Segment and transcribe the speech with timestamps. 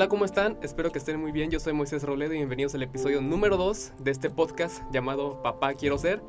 [0.00, 0.56] Hola, ¿cómo están?
[0.62, 1.50] Espero que estén muy bien.
[1.50, 5.74] Yo soy Moisés Roledo y bienvenidos al episodio número 2 de este podcast llamado Papá
[5.74, 6.22] Quiero Ser.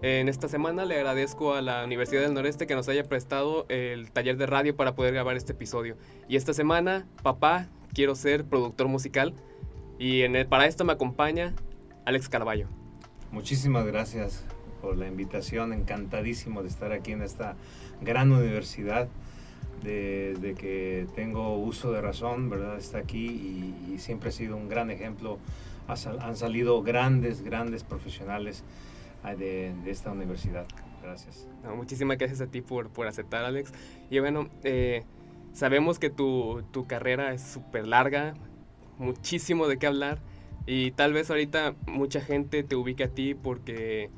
[0.00, 4.10] En esta semana le agradezco a la Universidad del Noreste que nos haya prestado el
[4.12, 5.98] taller de radio para poder grabar este episodio.
[6.26, 9.34] Y esta semana, papá, quiero ser productor musical.
[9.98, 11.54] Y en el, para esto me acompaña
[12.06, 12.66] Alex Carballo.
[13.30, 14.42] Muchísimas gracias
[14.80, 15.74] por la invitación.
[15.74, 17.56] Encantadísimo de estar aquí en esta
[18.00, 19.06] gran universidad
[19.82, 22.78] desde que tengo uso de razón, ¿verdad?
[22.78, 25.38] Está aquí y, siempre ha sido un gran ejemplo.
[25.88, 28.62] han salido grandes, grandes profesionales
[29.22, 30.66] ah, de, esta universidad.
[31.02, 31.48] Gracias.
[31.76, 33.72] muchísimas gracias a ti por, por aceptar, Alex.
[34.10, 35.04] Y bueno, eh,
[35.52, 38.34] sabemos que tu, tu carrera es súper larga,
[38.98, 40.18] muchísimo de qué hablar.
[40.66, 44.10] Y tal vez ahorita mucha gente te ubique a ti porque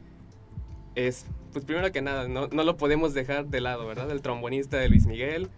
[0.97, 4.11] es, pues primero que nada, no, no, lo podemos dejar de lado, ¿verdad?
[4.11, 5.49] El trombonista de Luis Miguel,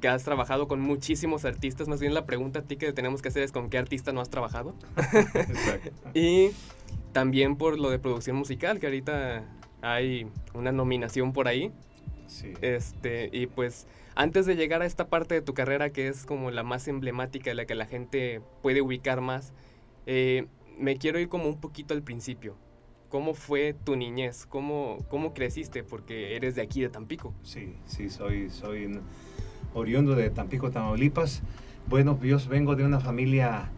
[0.00, 1.88] que has trabajado con muchísimos artistas.
[1.88, 4.20] Más bien la pregunta a ti que tenemos que hacer es con qué artista no
[4.20, 4.74] has trabajado.
[6.14, 6.50] y
[7.12, 9.44] también por lo de producción musical, que ahorita
[9.82, 11.72] hay una nominación por ahí.
[12.26, 12.52] Sí.
[12.62, 16.50] Este, y pues antes de llegar a esta parte de tu carrera que es como
[16.50, 19.52] la más emblemática, de la que la gente puede ubicar más,
[20.06, 20.46] eh,
[20.78, 22.56] me quiero ir como un poquito al principio.
[23.14, 24.44] ¿Cómo fue tu niñez?
[24.44, 25.84] ¿Cómo, ¿Cómo creciste?
[25.84, 27.32] Porque eres de aquí, de Tampico.
[27.44, 28.98] Sí, sí, soy, soy
[29.72, 31.40] oriundo de Tampico, Tamaulipas.
[31.86, 33.70] Bueno, yo vengo de una familia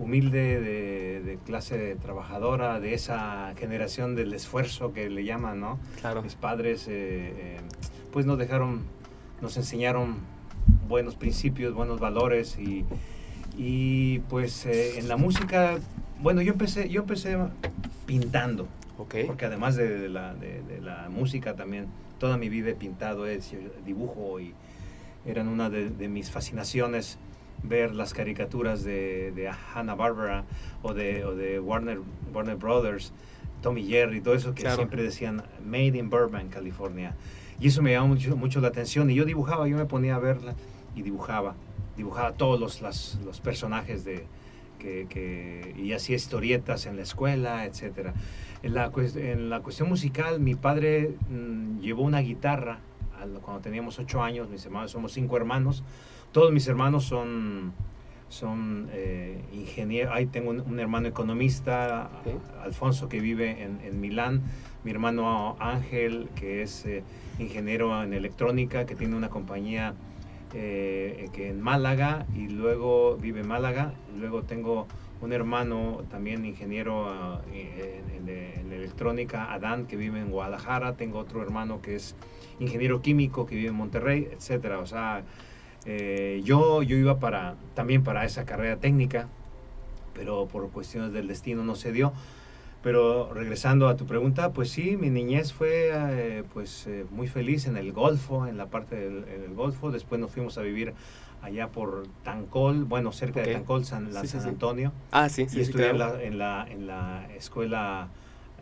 [0.00, 5.78] humilde, de, clase trabajadora, de esa generación del esfuerzo que le llaman, ¿no?
[6.00, 6.20] Claro.
[6.24, 7.56] Mis padres, eh, eh,
[8.10, 8.82] pues nos dejaron,
[9.40, 10.16] nos enseñaron
[10.88, 12.84] buenos principios, buenos valores y,
[13.56, 15.78] y pues eh, en la música,
[16.20, 17.38] bueno, yo empecé, yo empecé
[18.04, 18.66] pintando.
[19.26, 21.86] Porque además de, la, de, la, música también,
[22.18, 23.40] toda mi vida he pintado, he
[23.84, 24.54] dibujo y
[25.26, 27.18] eran una de, mis fascinaciones
[27.62, 30.44] ver las caricaturas de, de Hanna-Barbera
[30.82, 32.00] o de, o de Warner,
[32.32, 33.12] Warner Brothers,
[33.62, 37.14] Tommy Jerry, todo eso que siempre decían Made in Burbank, California.
[37.60, 40.18] Y eso me llamó mucho, mucho la atención y yo dibujaba, yo me ponía a
[40.18, 40.54] verla
[40.96, 41.54] y dibujaba,
[41.96, 44.24] dibujaba todos los, los personajes de,
[44.80, 48.12] que, y hacía historietas en la escuela, etc.
[48.62, 52.80] En la, en la cuestión musical, mi padre mm, llevó una guitarra
[53.42, 55.82] cuando teníamos ocho años, mis hermanos, somos cinco hermanos,
[56.32, 57.72] todos mis hermanos son,
[58.28, 62.10] son eh, ingenieros, ahí tengo un, hermano economista,
[62.62, 64.42] Alfonso, que vive en, en, Milán,
[64.84, 67.02] mi hermano Ángel, que es eh,
[67.38, 69.94] ingeniero en electrónica, que tiene una compañía
[70.52, 73.92] eh, que en Málaga y luego vive en Málaga.
[74.18, 74.88] Luego tengo
[75.20, 80.96] un hermano también ingeniero ah, en, electrónica, Adán, que vive en Guadalajara.
[80.96, 82.14] Tengo otro hermano que es
[82.58, 84.78] ingeniero químico que vive en Monterrey, etcétera.
[84.78, 85.22] O sea,
[85.84, 89.28] eh, yo, yo iba para, también para esa carrera técnica,
[90.14, 92.12] pero por cuestiones del destino no se dio.
[92.82, 97.76] Pero regresando a tu pregunta, pues sí, mi niñez fue eh, pues muy feliz en
[97.76, 99.90] el Golfo, en la parte del, Golfo.
[99.90, 100.94] Después nos fuimos a vivir
[101.42, 104.92] allá por Tancol, bueno, cerca de Tancol, San, San Antonio.
[105.10, 105.58] Ah, sí, sí.
[105.58, 105.98] Y estudié en,
[106.38, 108.08] la, en, la, escuela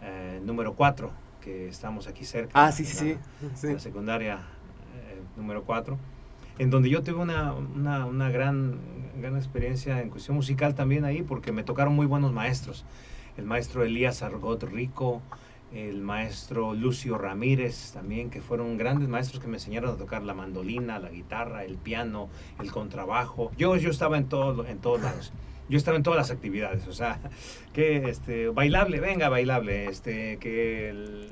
[0.02, 2.52] eh, número 4, que estamos aquí cerca.
[2.54, 3.16] Ah, sí, sí,
[3.54, 3.72] sí.
[3.72, 4.38] La secundaria
[5.36, 5.96] número 4
[6.58, 8.80] en donde yo tuve una, una, una, gran,
[9.20, 12.84] gran experiencia en cuestión musical también ahí, porque me tocaron muy buenos maestros
[13.38, 15.22] el maestro Elías Argot Rico,
[15.72, 20.34] el maestro Lucio Ramírez también, que fueron grandes maestros que me enseñaron a tocar la
[20.34, 22.28] mandolina, la guitarra, el piano,
[22.60, 23.50] el contrabajo.
[23.56, 25.32] Yo, yo estaba en, todo, en todos lados.
[25.68, 27.20] Yo estaba en todas las actividades, o sea,
[27.74, 31.28] que este, bailable, venga, bailable, este, que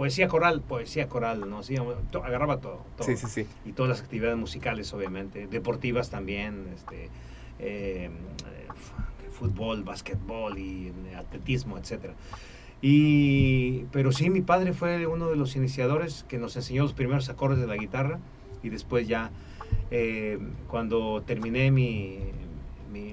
[0.00, 1.62] poesía coral, poesía coral, ¿no?
[1.62, 3.46] Sí, agarraba todo, todo, Sí, sí, sí.
[3.66, 7.10] Y todas las actividades musicales, obviamente, deportivas también, este,
[7.58, 8.08] eh,
[9.30, 12.14] fútbol, básquetbol y atletismo, etc.
[12.82, 17.28] Y, pero sí, mi padre fue uno de los iniciadores que nos enseñó los primeros
[17.28, 18.18] acordes de la guitarra
[18.62, 19.30] y después ya
[19.90, 20.38] eh,
[20.68, 22.18] cuando terminé mi,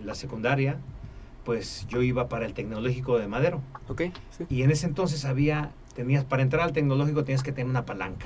[0.04, 0.78] la secundaria,
[1.44, 3.62] pues yo iba para el tecnológico de Madero.
[3.90, 4.14] Okay,
[4.50, 8.26] Y en ese entonces había, tenías, para entrar al tecnológico tenías que tener una palanca.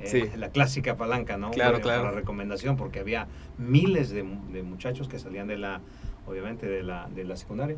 [0.00, 1.50] Eh, la clásica palanca, ¿no?
[1.50, 2.04] Claro, claro.
[2.04, 3.26] Para recomendación, porque había
[3.56, 5.80] miles de, de muchachos que salían de la
[6.28, 7.76] obviamente de la, de la secundaria.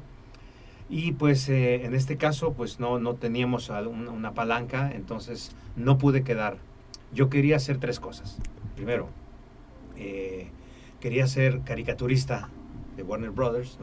[0.91, 6.25] Y pues eh, en este caso pues no, no teníamos una, palanca, entonces no pude
[6.25, 6.57] quedar.
[7.15, 8.39] Yo quería hacer tres cosas.
[8.75, 9.09] Primero,
[9.97, 10.49] eh,
[10.99, 12.49] quería ser caricaturista
[12.97, 13.79] de Warner Brothers,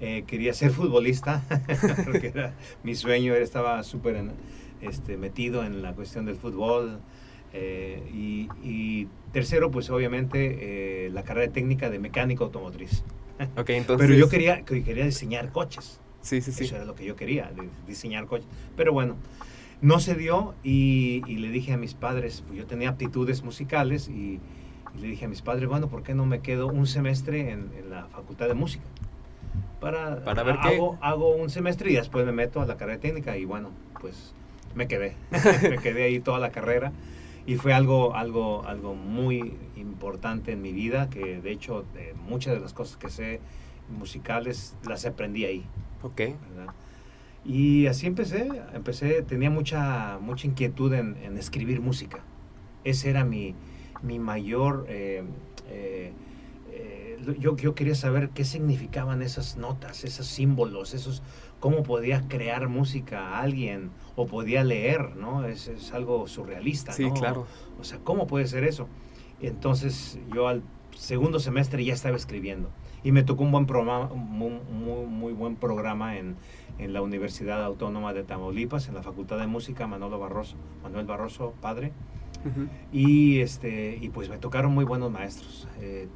[0.00, 1.42] eh, quería ser futbolista,
[2.04, 2.54] porque era,
[2.84, 4.30] mi sueño estaba súper
[4.80, 7.00] este, metido en la cuestión del fútbol.
[7.52, 13.02] y, y, tercero, pues obviamente la carrera técnica de mecánico automotriz.
[13.56, 14.06] Ok, entonces...
[14.06, 16.00] Pero yo quería, quería diseñar coches.
[16.22, 16.64] Sí, sí, sí.
[16.64, 17.52] Eso era lo que yo quería,
[17.86, 18.48] diseñar coches.
[18.76, 19.16] Pero bueno,
[19.80, 24.40] no se dio y, le dije a mis padres, pues yo tenía aptitudes musicales y,
[25.00, 28.06] le dije a mis padres, bueno, ¿por qué no me quedo un semestre en, la
[28.06, 28.84] facultad de música?
[29.78, 30.98] Para, para ver hago, qué.
[31.02, 34.32] Hago un semestre y después me meto a la carrera técnica y bueno, pues
[34.74, 35.14] me quedé.
[35.68, 36.92] me quedé ahí toda la carrera
[37.46, 42.54] y fue algo, algo, algo muy importante en mi vida, que de hecho de muchas
[42.54, 43.40] de las cosas que sé
[43.88, 45.64] musicales las aprendí ahí.
[46.02, 46.16] Ok.
[46.16, 46.74] ¿verdad?
[47.44, 52.24] Y así empecé, empecé, tenía mucha, mucha inquietud en, escribir música.
[52.82, 53.54] Ese era mi,
[54.02, 54.86] mi mayor...
[54.88, 55.22] Eh,
[55.68, 56.12] eh,
[56.72, 61.22] eh, yo, yo quería saber qué significaban esas notas, esos símbolos, esos,
[61.60, 65.44] cómo podía crear música a alguien o podía leer, ¿no?
[65.44, 67.46] Es, es algo surrealista, sí, claro.
[67.80, 68.88] O sea, ¿cómo puede ser eso?
[69.40, 70.62] Entonces yo al
[70.96, 72.70] segundo semestre ya estaba escribiendo
[73.04, 74.58] y me tocó un buen programa, muy,
[75.08, 76.36] muy, buen programa en,
[76.78, 81.54] en, la Universidad Autónoma de Tamaulipas, en la Facultad de Música Manolo Barroso, Manuel Barroso,
[81.60, 81.92] padre.
[82.92, 85.66] Y este y pues me tocaron muy buenos maestros.
[85.80, 86.08] Eh,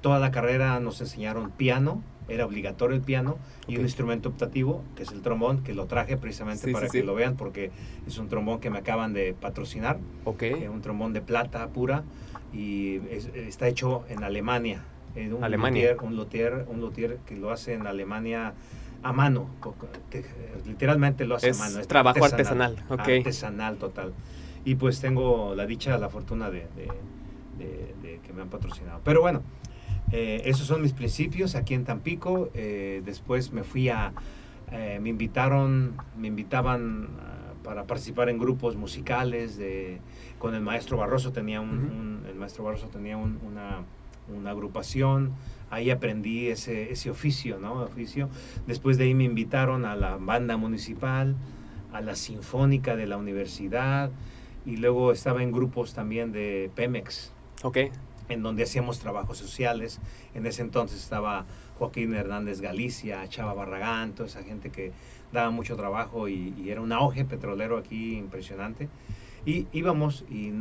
[0.00, 5.02] toda la carrera nos enseñaron piano, era obligatorio el piano y un instrumento optativo, que
[5.02, 7.70] es el trombón, que lo traje precisamente para que lo vean porque
[8.06, 9.98] es un trombón que me acaban de patrocinar.
[10.24, 10.42] Ok.
[10.42, 12.04] Eh, un trombón de plata pura
[12.52, 13.00] y
[13.34, 14.82] está hecho en Alemania.
[15.16, 15.92] un Alemania.
[15.92, 18.54] Luthier, un, luthier, un luthier que lo hace en Alemania
[19.02, 19.48] a mano,
[20.66, 21.80] literalmente lo hace a mano.
[21.80, 24.12] Es trabajo artesanal, artesanal, artesanal total.
[24.64, 26.66] Y pues tengo la dicha, la fortuna de,
[27.56, 29.00] de que me han patrocinado.
[29.04, 29.42] Pero bueno,
[30.12, 32.50] eh, esos son mis principios aquí en Tampico.
[32.54, 34.12] Eh, después me fui a,
[34.72, 40.00] eh, me invitaron, me invitaban ah, para participar en grupos musicales de,
[40.38, 43.84] con el maestro Barroso tenía un, el maestro Barroso tenía una,
[44.34, 45.32] una, agrupación.
[45.70, 47.74] Ahí aprendí ese, ese oficio, ¿no?
[47.74, 48.28] Oficio.
[48.66, 51.36] Después de ahí me invitaron a la banda municipal,
[51.92, 54.10] a la sinfónica de la universidad
[54.66, 57.32] y luego estaba en grupos también de Pemex.
[57.62, 57.78] Ok
[58.30, 60.00] en donde hacíamos trabajos sociales.
[60.34, 61.44] En ese entonces estaba
[61.78, 64.92] Joaquín Hernández Galicia, Chava Barragán, toda esa gente que
[65.32, 68.88] daba mucho trabajo y, era un auge petrolero aquí impresionante.
[69.44, 70.52] Y íbamos y,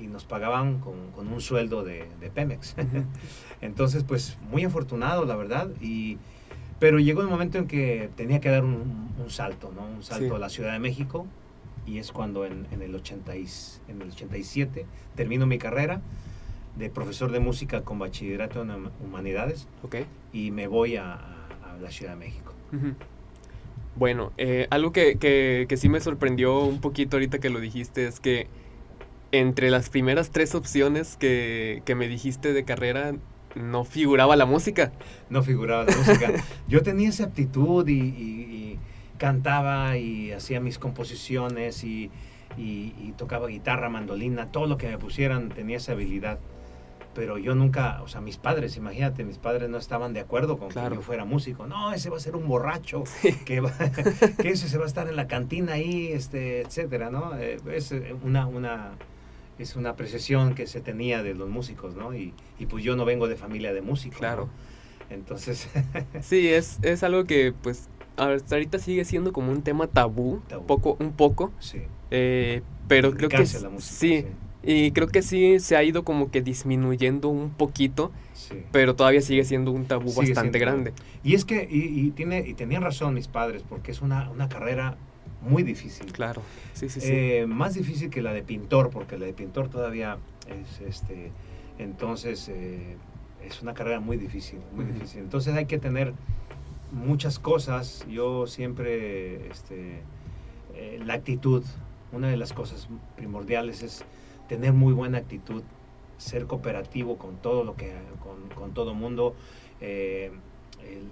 [0.00, 2.76] nos pagaban con, un sueldo de, Pemex.
[3.60, 5.68] entonces, pues muy afortunado, la verdad.
[5.80, 6.18] Y,
[6.78, 9.84] pero llegó el momento en que tenía que dar un, salto, ¿no?
[9.84, 11.26] Un salto a la Ciudad de México.
[11.84, 14.84] Y es cuando en, el 80 en el 87
[15.16, 16.02] termino mi carrera
[16.78, 18.70] de profesor de música con bachillerato en
[19.04, 19.66] humanidades.
[19.82, 20.06] Okay.
[20.32, 21.18] Y me voy a,
[21.80, 22.54] la Ciudad de México.
[23.96, 28.20] Bueno, eh, algo que, que, sí me sorprendió un poquito ahorita que lo dijiste es
[28.20, 28.48] que
[29.32, 33.14] entre las primeras tres opciones que, que me dijiste de carrera
[33.54, 34.92] no figuraba la música.
[35.30, 36.32] No figuraba la música.
[36.68, 38.78] Yo tenía esa aptitud y,
[39.18, 42.10] cantaba y hacía mis composiciones y,
[42.56, 46.38] y, tocaba guitarra, mandolina, todo lo que me pusieran tenía esa habilidad
[47.18, 50.68] pero yo nunca, o sea, mis padres, imagínate, mis padres no estaban de acuerdo con
[50.68, 51.66] que yo fuera músico.
[51.66, 53.02] No, ese va a ser un borracho,
[53.44, 53.60] que,
[54.40, 57.36] que ese se va a estar en la cantina ahí, este, etcétera, ¿no?
[57.36, 58.92] Eh, es eh, una, una,
[59.58, 62.14] es una apreciación que se tenía de los músicos, ¿no?
[62.14, 64.20] Y, y pues yo no vengo de familia de músicos.
[64.20, 64.48] Claro.
[65.10, 65.68] Entonces.
[66.20, 71.10] sí, es, es algo que, pues, ahorita sigue siendo como un tema tabú, poco, un
[71.10, 71.50] poco.
[71.58, 71.82] Sí.
[72.12, 74.24] Eh, pero creo que sí, sí
[74.62, 78.10] y creo que sí se ha ido como que disminuyendo un poquito,
[78.72, 80.92] pero todavía sigue siendo un tabú bastante grande.
[81.22, 84.96] Y es que, y, tiene, y tenían razón mis padres, porque es una, una carrera
[85.42, 86.12] muy difícil.
[86.12, 87.08] Claro, sí, sí, sí.
[87.10, 91.30] Eh, más difícil que la de pintor, porque la de pintor todavía es, este,
[91.78, 92.96] entonces, eh,
[93.44, 95.20] es una carrera muy difícil, muy difícil.
[95.20, 96.12] Entonces hay que tener
[96.90, 98.04] muchas cosas.
[98.10, 100.00] Yo siempre, este,
[100.74, 101.62] eh, la actitud,
[102.12, 104.04] una de las cosas primordiales es
[104.48, 105.62] tener muy buena actitud,
[106.16, 107.92] ser cooperativo con todo lo que,
[108.54, 109.34] con, todo mundo,
[109.80, 110.32] eh,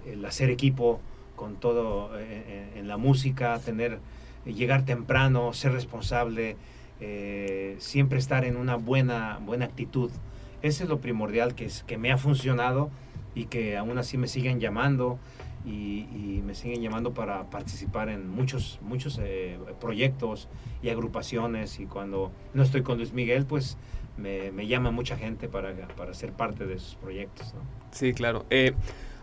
[0.05, 0.99] el, hacer equipo
[1.35, 3.99] con todo eh, en, la música, tener,
[4.45, 6.57] llegar temprano, ser responsable,
[6.99, 10.11] eh, siempre estar en una buena, buena actitud.
[10.61, 12.89] Ese es lo primordial que, es, que me ha funcionado
[13.35, 15.19] y que aún así me siguen llamando
[15.67, 20.47] y, me siguen llamando para participar en muchos, muchos eh, proyectos
[20.81, 23.77] y agrupaciones y cuando no estoy con Luis Miguel, pues
[24.15, 27.53] me, me llama mucha gente para, para ser parte de esos proyectos.
[27.53, 27.59] ¿no?
[27.91, 28.45] Sí, claro.
[28.49, 28.73] Eh,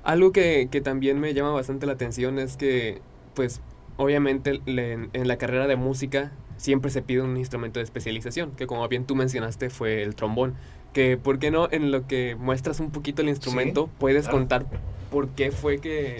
[0.02, 3.00] algo que, que, también me llama bastante la atención es que,
[3.32, 3.62] pues,
[3.96, 8.66] obviamente en, en la carrera de música siempre se pide un instrumento de especialización, que
[8.66, 10.54] como bien tú mencionaste fue el trombón.
[10.92, 11.68] que, ¿por qué no?
[11.70, 14.66] En lo que muestras un poquito el instrumento, puedes contar
[15.14, 16.18] por qué fue que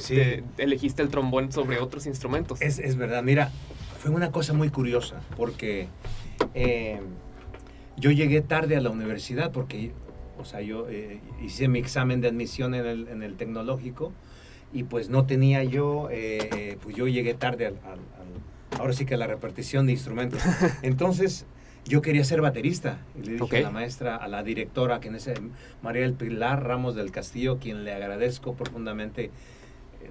[0.56, 2.62] elegiste el trombón sobre otros instrumentos.
[2.62, 3.50] Es, es, verdad, mira,
[3.98, 5.88] fue una cosa muy curiosa, porque
[6.54, 7.00] eh,
[7.96, 9.90] yo llegué tarde a la universidad, porque,
[10.38, 14.12] o sea, yo eh, hice mi examen de admisión en el, en el tecnológico
[14.72, 17.74] y pues no tenía yo, eh, pues yo llegué tarde al,
[18.78, 20.40] ahora sí que a la repartición de instrumentos.
[20.82, 21.46] Entonces,
[21.84, 22.98] yo quería ser baterista.
[23.18, 25.34] Y le dije a la maestra, a la directora, que en ese,
[25.82, 29.30] María del Pilar Ramos del Castillo, quien le agradezco profundamente eh,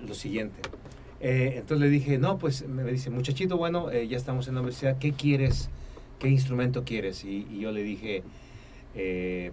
[0.06, 0.62] lo siguiente.
[1.20, 4.62] Eh, entonces le dije, no, pues me dice, muchachito, bueno, eh, ya estamos en la
[4.62, 5.70] universidad, ¿qué quieres?
[6.20, 7.24] ¿Qué instrumento quieres?
[7.24, 8.24] Y, y yo le dije,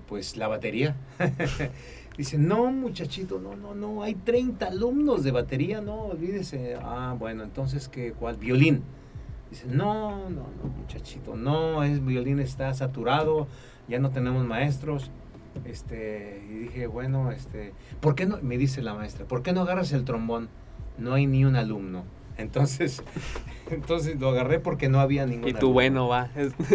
[0.07, 0.97] pues la batería.
[2.19, 6.77] dice, no, muchachito, no, no, no, hay 30 alumnos de batería, no, olvídese.
[6.83, 8.37] Ah, bueno, entonces, ¿qué, ¿cuál?
[8.37, 8.83] Violín.
[9.51, 13.49] Dice, no, no, no, muchachito, no, el violín está saturado,
[13.89, 15.11] ya no tenemos maestros.
[15.65, 18.39] Este, y dije, bueno, este, ¿por qué no?
[18.41, 20.49] Me dice la maestra, ¿por qué no agarras el trombón?
[20.97, 22.05] No hay ni un alumno.
[22.39, 23.03] Entonces,
[23.71, 26.31] entonces lo agarré porque no había ningún Y tú, bueno, va.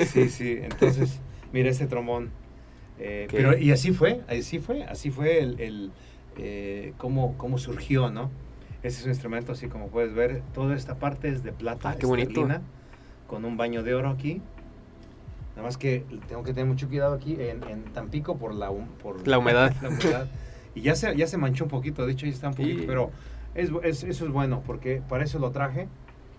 [0.08, 1.22] Sí, sí, entonces,
[1.53, 2.32] mira este trombón.
[3.00, 5.91] Eh, pero, y así fue, así fue, así fue el, el
[6.38, 8.29] eh, cómo, cómo surgió, ¿no?
[8.86, 10.44] Ese es un instrumento así como puedes ver.
[10.54, 11.89] Toda esta parte es de plata.
[11.89, 12.48] Ah, qué bonito.
[13.25, 14.44] Con un baño de oro aquí.
[15.56, 18.70] Nada más que tengo que tener mucho cuidado aquí en, Tampico por la,
[19.01, 19.74] por la humedad.
[20.75, 23.10] Y ya se, ya se manchó un poquito, de hecho ya está un poquito, pero
[23.56, 25.88] es, eso es bueno porque para eso lo traje.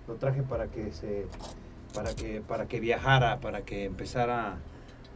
[0.07, 1.27] Lo traje para que se
[1.95, 4.59] para que para que viajara, para que empezara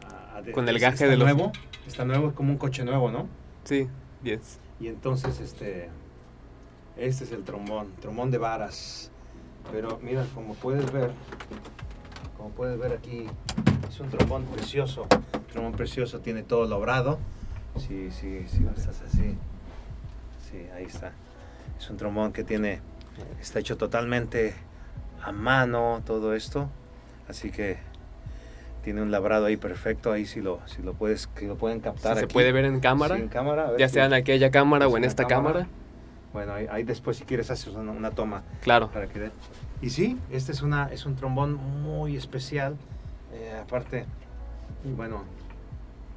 [0.05, 1.53] a, con el gaje de nuevo,
[1.87, 3.27] está nuevo es como un coche nuevo, ¿no?
[3.63, 3.87] Sí,
[4.21, 4.59] yes.
[4.81, 5.89] Y entonces este
[7.01, 9.11] este es el trombón, trombón de varas.
[9.71, 11.11] Pero mira, como puedes ver,
[12.37, 13.27] como puedes ver aquí,
[13.89, 15.07] es un trombón precioso.
[15.51, 17.19] trombón precioso, tiene todo logrado.
[17.77, 19.35] Sí, sí, sí, estás así.
[20.49, 21.13] Sí, ahí está.
[21.79, 22.81] Es un trombón que tiene,
[23.39, 24.53] está hecho totalmente
[25.23, 26.69] a mano, todo esto.
[27.27, 27.77] Así que
[28.83, 30.11] tiene un labrado ahí perfecto.
[30.11, 32.17] Ahí si lo, si lo puedes, que lo pueden captar.
[32.17, 33.17] ¿Se puede ver en cámara?
[33.17, 33.71] en cámara.
[33.77, 35.67] Ya sea en aquella cámara o en esta cámara.
[36.33, 38.43] Bueno, ahí, después si quieres haces una, toma.
[38.61, 38.89] Claro.
[38.89, 39.31] Para que
[39.81, 42.77] Y sí, este es, una, es un trombón muy especial.
[43.33, 44.05] Eh, aparte,
[44.85, 45.23] y bueno.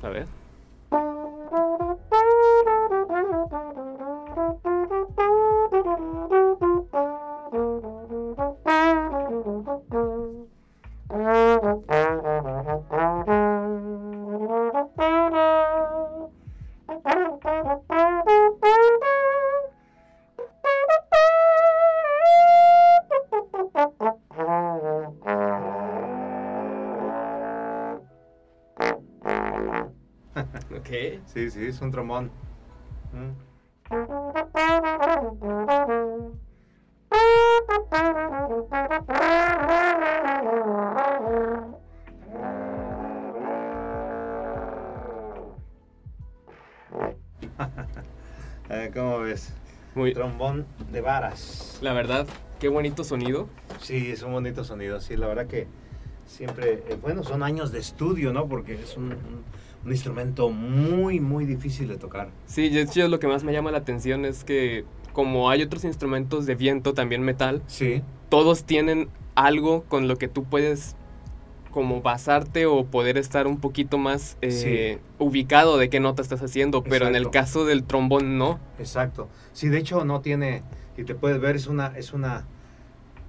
[0.03, 0.27] A ver.
[31.27, 32.31] Sí, sí, es un trombón.
[33.13, 33.33] Mm.
[48.95, 49.53] ¿Cómo ves?
[49.95, 50.13] Muy...
[50.13, 51.79] Trombón de varas.
[51.83, 52.27] La verdad,
[52.61, 53.49] qué bonito sonido.
[53.81, 55.01] Sí, es un bonito sonido.
[55.01, 55.67] Sí, la verdad que
[56.27, 58.49] siempre, eh, bueno, son años de estudio, ¿no?
[58.49, 59.45] Porque es un un
[59.93, 62.31] instrumento muy, muy difícil de tocar.
[62.47, 65.85] Sí, de hecho lo que más me llama la atención es que como hay otros
[65.85, 68.03] instrumentos de viento, también metal, sí.
[68.29, 70.97] todos tienen algo con lo que tú puedes
[71.71, 76.85] como basarte o poder estar un poquito más eh, ubicado de qué nota estás haciendo,
[76.85, 78.61] pero en el caso del trombón no.
[78.79, 79.29] Exacto.
[79.53, 80.63] Sí, de hecho no tiene,
[80.97, 82.45] y te puedes ver, es una, es una,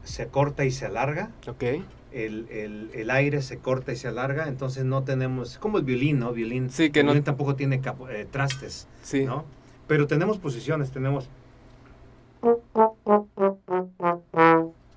[0.04, 1.32] se corta y se alarga.
[1.48, 1.64] Ok
[2.15, 6.31] el, aire se corta y se alarga, entonces no tenemos, como el violín, ¿no?
[6.31, 9.25] Violín, sí, que el violín tampoco tiene eh, trastes, sí.
[9.25, 9.43] ¿no?
[9.88, 11.29] Pero tenemos posiciones, tenemos...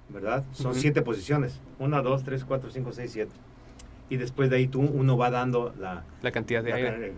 [0.08, 0.44] ¿Verdad?
[0.52, 1.60] Son siete posiciones.
[1.78, 3.32] Una, dos, tres, cuatro, cinco, seis, siete.
[4.08, 6.04] Y después de ahí tú, uno va dando la...
[6.22, 7.12] La cantidad de aire.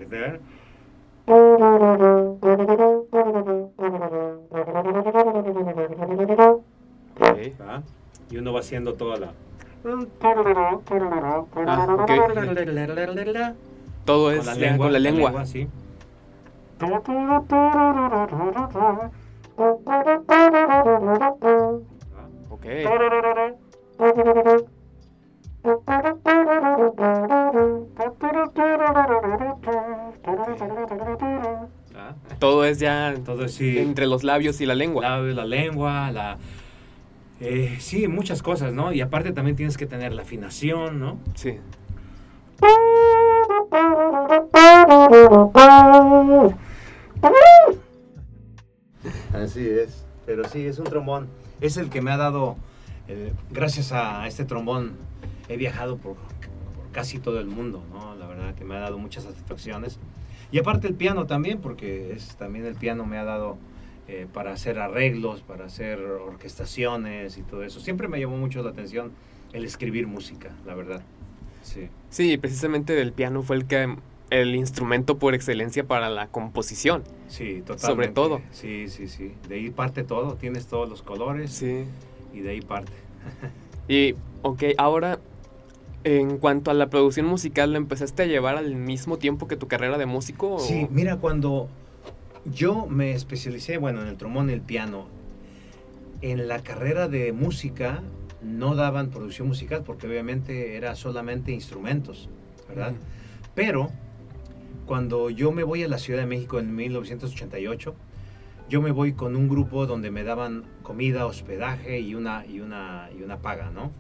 [8.31, 9.33] y uno va haciendo toda la...
[11.67, 12.19] Ah, okay.
[14.05, 14.87] Todo es con la lengua.
[14.87, 15.31] Con la lengua.
[15.31, 15.69] La lengua sí.
[22.51, 22.85] Okay.
[32.39, 33.79] Todo es ya todo es, sí.
[33.79, 35.19] entre los labios y la lengua.
[35.19, 36.39] La, lengua, la,
[37.41, 38.93] eh, sí, muchas cosas, ¿no?
[38.93, 41.19] Y aparte también tienes que tener la afinación, ¿no?
[41.35, 41.59] Sí.
[49.33, 51.29] Así es, pero sí, es un trombón.
[51.63, 52.57] Es el que me ha dado,
[53.09, 54.97] eh, gracias a este trombón,
[55.49, 58.17] he viajado por, por casi todo el mundo, ¿no?
[58.17, 59.99] La verdad que me ha dado muchas satisfacciones.
[60.53, 63.57] Y aparte el piano también, porque es, también el piano me ha dado
[64.13, 67.79] eh, para hacer arreglos, para hacer orquestaciones y todo eso.
[67.79, 69.13] Siempre me llamó mucho la atención
[69.53, 71.03] el escribir música, la verdad.
[71.63, 71.89] Sí.
[72.09, 73.95] Sí, precisamente el piano fue el que
[74.31, 77.05] el instrumento por excelencia para la composición.
[77.29, 77.87] Sí, totalmente.
[77.87, 78.41] Sobre todo.
[78.51, 79.33] Sí, sí, sí.
[79.49, 80.35] De ahí parte todo.
[80.35, 81.53] Tienes todos los colores.
[81.53, 81.85] Sí.
[82.35, 82.91] Y de ahí parte.
[83.89, 85.21] y, ok, ahora,
[86.03, 89.69] en cuanto a la producción musical, ¿la empezaste a llevar al mismo tiempo que tu
[89.69, 90.59] carrera de músico?
[90.59, 91.69] Sí, mira, cuando
[92.45, 95.09] yo me especialicé, bueno, en el trombón y el piano,
[96.23, 98.03] en la carrera de música
[98.43, 102.29] no daban producción musical porque obviamente era solamente instrumentos,
[102.69, 102.95] ¿verdad?
[103.55, 103.91] Pero
[104.87, 107.95] cuando yo me voy a la Ciudad de México en 1988,
[108.69, 113.11] yo me voy con un grupo donde me daban comida, hospedaje y una, y una,
[113.17, 113.91] y una paga, ¿no?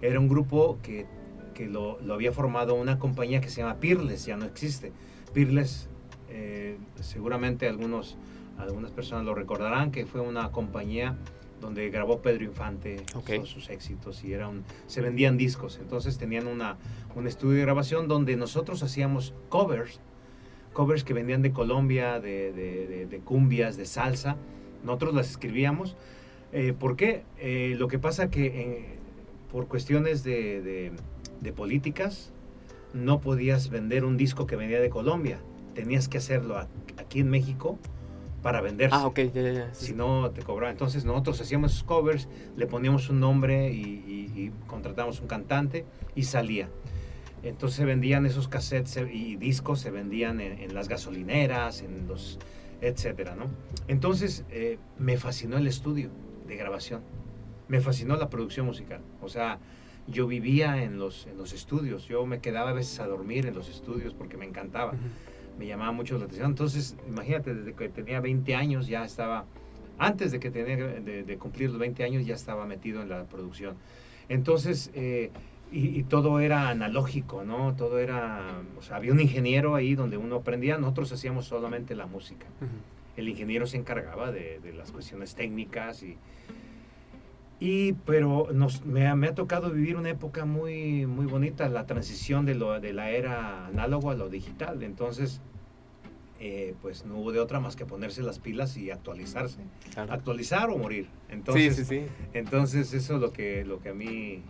[0.00, 1.06] Era un grupo que,
[1.54, 4.92] que lo, lo, había formado una compañía que se llama Pirles, ya no existe.
[5.34, 5.88] Pirles,
[6.34, 8.18] eh, seguramente algunos,
[8.58, 11.16] algunas personas lo recordarán, que fue una compañía
[11.60, 13.46] donde grabó Pedro Infante okay.
[13.46, 15.78] sus éxitos y era un, se vendían discos.
[15.80, 16.76] Entonces tenían una,
[17.14, 20.00] un estudio de grabación donde nosotros hacíamos covers,
[20.72, 24.36] covers que vendían de Colombia, de, de, de, cumbias, de salsa.
[24.84, 25.96] Nosotros las escribíamos.
[26.52, 27.22] Eh, ¿Por qué?
[27.38, 28.98] Eh, lo que pasa que eh,
[29.50, 30.92] por cuestiones de,
[31.56, 32.32] políticas
[32.92, 35.38] no podías vender un disco que venía de Colombia.
[35.74, 36.56] Tenías que hacerlo
[36.96, 37.78] aquí en México
[38.42, 38.94] para venderse.
[38.94, 39.74] Ah, ok, ya, ya, ya.
[39.74, 40.72] Si no, te cobraban.
[40.72, 45.86] Entonces nosotros hacíamos esos covers, le poníamos un nombre y, y, y contratamos un cantante
[46.14, 46.68] y salía.
[47.42, 52.38] Entonces se vendían esos cassettes y discos, se vendían en, en las gasolineras, en los,
[52.80, 53.46] etcétera, ¿no?
[53.88, 56.10] Entonces eh, me fascinó el estudio
[56.46, 57.00] de grabación,
[57.68, 59.00] me fascinó la producción musical.
[59.22, 59.58] O sea,
[60.06, 63.54] yo vivía en los, en los estudios, yo me quedaba a veces a dormir en
[63.54, 64.92] los estudios porque me encantaba.
[64.92, 66.50] Uh -huh me llamaba mucho la atención.
[66.50, 69.44] Entonces, imagínate, desde que tenía 20 años ya estaba,
[69.98, 73.24] antes de que tenía de, de cumplir los 20 años ya estaba metido en la
[73.24, 73.76] producción.
[74.28, 75.30] Entonces, eh,
[75.72, 77.74] y, y, todo era analógico, ¿no?
[77.74, 82.06] Todo era, o sea, había un ingeniero ahí donde uno aprendía, nosotros hacíamos solamente la
[82.06, 82.46] música.
[82.60, 83.18] Uh -huh.
[83.18, 86.16] El ingeniero se encargaba de, de las cuestiones técnicas y,
[87.60, 92.44] y, pero nos, me, me, ha tocado vivir una época muy, muy bonita, la transición
[92.46, 94.82] de, lo, de la era análogo a lo digital.
[94.82, 95.40] Entonces,
[96.40, 99.60] eh, pues no hubo de otra más que ponerse las pilas y actualizarse.
[99.92, 100.12] Claro.
[100.12, 101.08] Actualizar o morir.
[101.28, 102.06] Entonces, sí, sí, sí.
[102.34, 104.42] entonces eso es lo que, lo que a mí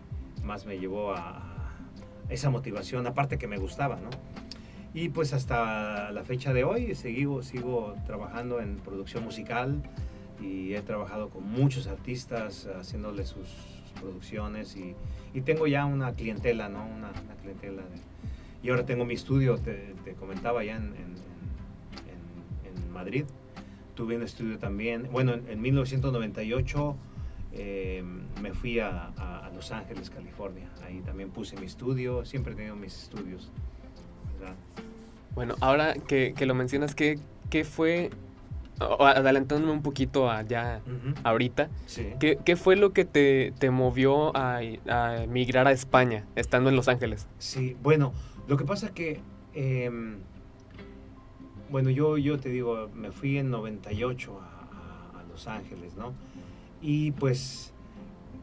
[0.42, 4.10] más me llevó a, a esa motivación, aparte que me gustaba, ¿no?
[4.94, 9.82] Y pues hasta la fecha de hoy sigo, sigo trabajando en producción musical,
[10.40, 14.94] y he trabajado con muchos artistas haciéndole sus, sus producciones y,
[15.32, 16.84] y, tengo ya una clientela, ¿no?
[16.84, 18.00] Una, una clientela de,
[18.62, 21.14] y ahora tengo mi estudio, te, te comentaba ya en, en,
[22.08, 23.24] en, en, Madrid.
[23.94, 26.96] Tuve un estudio también, bueno, en, 1998
[27.52, 28.02] eh,
[28.42, 30.68] me fui a, a, a, Los Ángeles, California.
[30.84, 33.50] Ahí también puse mi estudio, siempre he tenido mis estudios.
[34.38, 34.56] ¿verdad?
[35.34, 37.18] Bueno, ahora que, que lo mencionas, ¿qué,
[37.50, 38.10] ¿qué fue
[38.78, 41.14] adelantándome un poquito a ya uh -huh.
[41.22, 42.08] ahorita, sí.
[42.18, 46.76] ¿qué, ¿qué, fue lo que te, te movió a, a, emigrar a España, estando en
[46.76, 47.28] Los Ángeles?
[47.38, 48.12] Sí, bueno,
[48.48, 49.20] lo que pasa que,
[49.54, 49.90] eh,
[51.70, 56.12] bueno, yo, yo te digo, me fui en 98 a, a, Los Ángeles, ¿no?
[56.82, 57.72] Y pues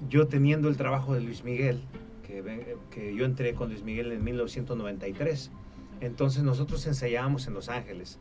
[0.10, 1.82] yo teniendo el trabajo de Luis Miguel,
[2.26, 5.52] que, que yo entré con Luis Miguel en 1993,
[6.00, 8.18] entonces nosotros ensayábamos en Los Ángeles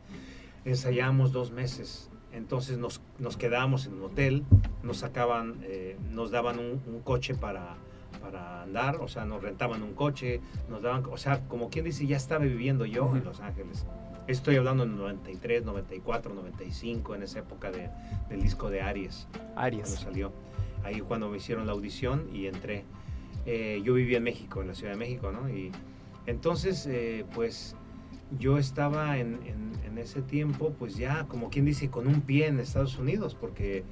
[0.65, 2.09] ensayamos dos meses.
[2.31, 4.43] Entonces nos, nos quedábamos en un hotel,
[4.83, 7.75] nos sacaban, eh, nos daban un, un, coche para,
[8.21, 12.07] para andar, o sea, nos rentaban un coche, nos daban, o sea, como quien dice,
[12.07, 13.17] ya estaba viviendo yo uh -huh.
[13.17, 13.85] en Los Ángeles.
[14.27, 17.89] Estoy hablando en 93, 94, 95, en esa época de,
[18.29, 19.27] del disco de Aries.
[19.55, 19.83] Aries.
[19.83, 20.31] Cuando salió.
[20.83, 22.85] Ahí cuando me hicieron la audición y entré.
[23.45, 25.49] Eh, yo vivía en México, en la Ciudad de México, ¿no?
[25.49, 25.71] Y
[26.27, 27.75] entonces, eh, pues
[28.39, 32.47] yo estaba en, en, en, ese tiempo, pues ya, como quien dice, con un pie
[32.47, 33.83] en Estados Unidos, porque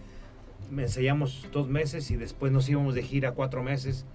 [0.71, 4.05] me ensayamos dos meses y después nos íbamos de gira cuatro meses,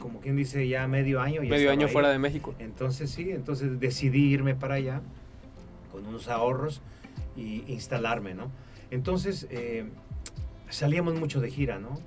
[0.00, 1.42] como quien dice, ya medio año.
[1.42, 1.92] medio año ahí.
[1.92, 2.54] fuera de México.
[2.58, 5.00] Entonces sí, entonces decidí irme para allá
[5.90, 6.82] con unos ahorros
[7.36, 8.50] y instalarme, ¿no?
[8.90, 9.84] Entonces eh,
[10.68, 11.98] salíamos mucho de gira, ¿no?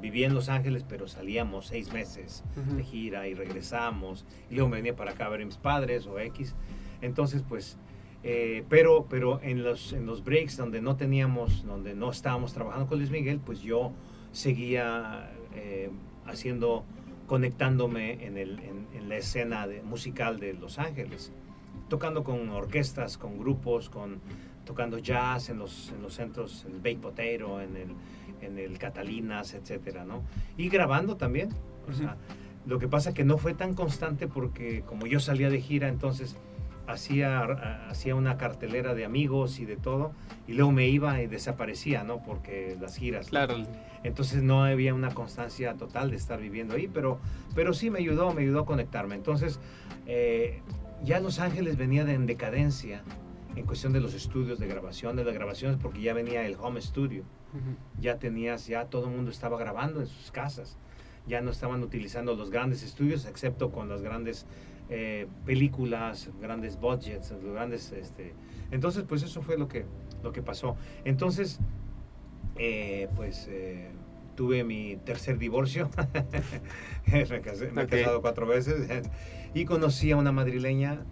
[0.00, 2.42] Vivía en Los Ángeles, pero salíamos seis meses
[2.76, 4.24] de gira y regresamos.
[4.50, 6.54] Y luego me venía para acá a ver a mis padres o X.
[7.02, 7.78] Entonces, pues,
[8.22, 12.86] eh, pero, pero en, los, en los breaks donde no teníamos, donde no estábamos trabajando
[12.86, 13.92] con Luis Miguel, pues yo
[14.32, 15.90] seguía eh,
[16.26, 16.84] haciendo,
[17.26, 21.32] conectándome en, el, en, la escena de, musical de Los Ángeles,
[21.88, 24.20] tocando con orquestas, con grupos, con,
[24.64, 27.88] tocando jazz en los, en los centros, en el Baked Potato, en el,
[28.42, 30.22] en el Catalinas, etcétera, ¿no?
[30.56, 31.50] Y grabando también.
[31.88, 32.16] O sea,
[32.66, 36.36] lo que pasa que no fue tan constante porque como yo salía de gira, entonces
[36.86, 37.42] hacía,
[37.88, 40.12] hacía una cartelera de amigos y de todo,
[40.46, 42.22] y luego me iba y desaparecía, ¿no?
[42.22, 43.28] Porque las giras.
[43.28, 43.56] Claro.
[44.02, 47.18] Entonces no había una constancia total de estar viviendo ahí, pero,
[47.54, 49.14] pero sí me ayudó, me ayudó a conectarme.
[49.14, 49.60] Entonces,
[50.06, 50.62] eh,
[51.04, 53.02] ya Los Ángeles venía de, en decadencia
[53.56, 56.80] en cuestión de los estudios de grabación, de las grabaciones, porque ya venía el home
[56.80, 57.24] studio.
[58.00, 60.76] Ya tenías, ya todo el mundo estaba grabando en sus casas.
[61.26, 64.46] Ya no estaban utilizando los grandes estudios, excepto con las grandes
[64.92, 68.34] eh, películas, grandes budgets, grandes, este,
[68.72, 69.84] entonces pues eso fue lo que,
[70.24, 70.76] lo que pasó.
[71.04, 71.60] Entonces,
[72.56, 73.92] eh, pues eh,
[74.34, 75.90] tuve mi tercer divorcio,
[77.06, 79.08] me, he casado cuatro veces
[79.54, 81.04] y conocí a una madrileña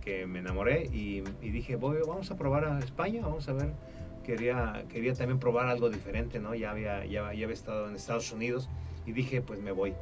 [0.00, 3.72] que me enamoré y, dije, Voy, vamos a probar a España, vamos a ver.
[4.22, 6.54] Quería, quería también probar algo diferente, ¿no?
[6.54, 8.68] Ya había, ya, ya había estado en Estados Unidos
[9.06, 9.94] y dije, pues me voy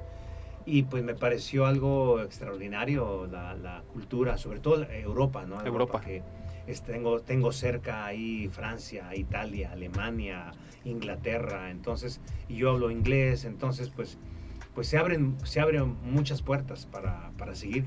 [0.67, 5.65] y pues me pareció algo extraordinario la, la cultura, sobre todo Europa, ¿no?
[5.65, 6.01] Europa.
[6.01, 6.23] Que
[6.87, 10.53] tengo, tengo cerca ahí Francia, Italia, Alemania,
[10.85, 14.19] Inglaterra, entonces, y yo hablo inglés, entonces pues,
[14.75, 17.87] pues se, abren, se abren muchas puertas para, para seguir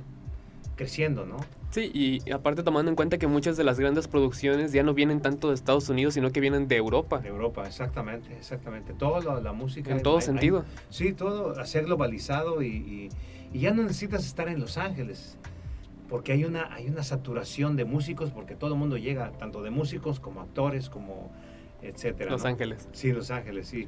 [0.76, 1.38] creciendo, ¿no?
[1.74, 5.22] Sí, y aparte tomando en cuenta que muchas de las grandes producciones ya no vienen
[5.22, 7.18] tanto de Estados Unidos, sino que vienen de Europa.
[7.20, 8.94] De Europa, exactamente, exactamente.
[8.94, 9.92] Toda la, música.
[9.92, 10.66] En todo sentido.
[10.90, 13.10] sí, todo, hacer globalizado y,
[13.52, 15.38] y, ya no necesitas estar en Los Ángeles,
[16.10, 19.72] porque hay una, hay una saturación de músicos, porque todo el mundo llega, tanto de
[19.72, 21.32] músicos como actores, como
[21.82, 22.32] etcétera.
[22.32, 22.88] Los Ángeles.
[22.92, 23.88] Sí, Los Ángeles, sí.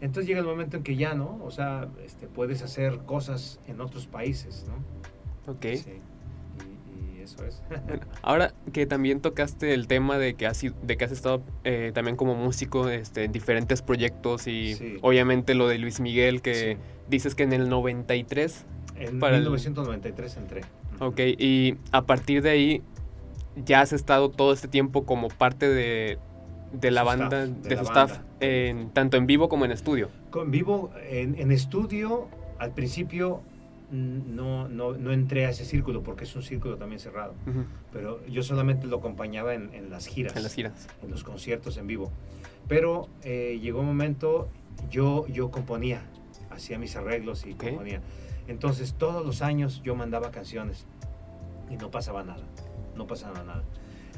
[0.00, 1.38] Entonces llega el momento en que ya, ¿no?
[1.44, 5.52] O sea, este, puedes hacer cosas en otros países, ¿no?
[5.52, 5.66] Ok.
[5.76, 6.00] Sí
[7.34, 7.62] eso es.
[8.22, 12.16] ahora que también tocaste el tema de que has, de que has estado eh, también
[12.16, 17.44] como músico este, en diferentes proyectos y obviamente lo de Luis Miguel que dices que
[17.44, 18.66] en el 93...
[18.96, 20.60] En 1993 entré.
[21.00, 22.82] Ok, y a partir de ahí
[23.64, 26.18] ya has estado todo este tiempo como parte de,
[26.72, 30.08] de la banda, de, su staff, en, tanto en vivo como en estudio.
[30.30, 33.42] Con vivo, en, en estudio, al principio
[33.90, 37.34] no, no, no, entré a ese círculo porque es un círculo también cerrado.
[37.92, 40.36] Pero yo solamente lo acompañaba en, en, las giras.
[40.36, 40.88] En las giras.
[41.02, 42.12] En los conciertos en vivo.
[42.68, 44.48] Pero eh, llegó un momento,
[44.90, 46.02] yo, yo componía,
[46.50, 48.00] hacía mis arreglos y componía.
[48.46, 50.86] Entonces todos los años yo mandaba canciones
[51.68, 52.44] y no pasaba nada.
[52.94, 53.64] No pasaba nada.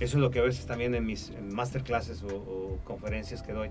[0.01, 3.71] Eso es lo que a veces también en mis masterclasses o, conferencias que doy,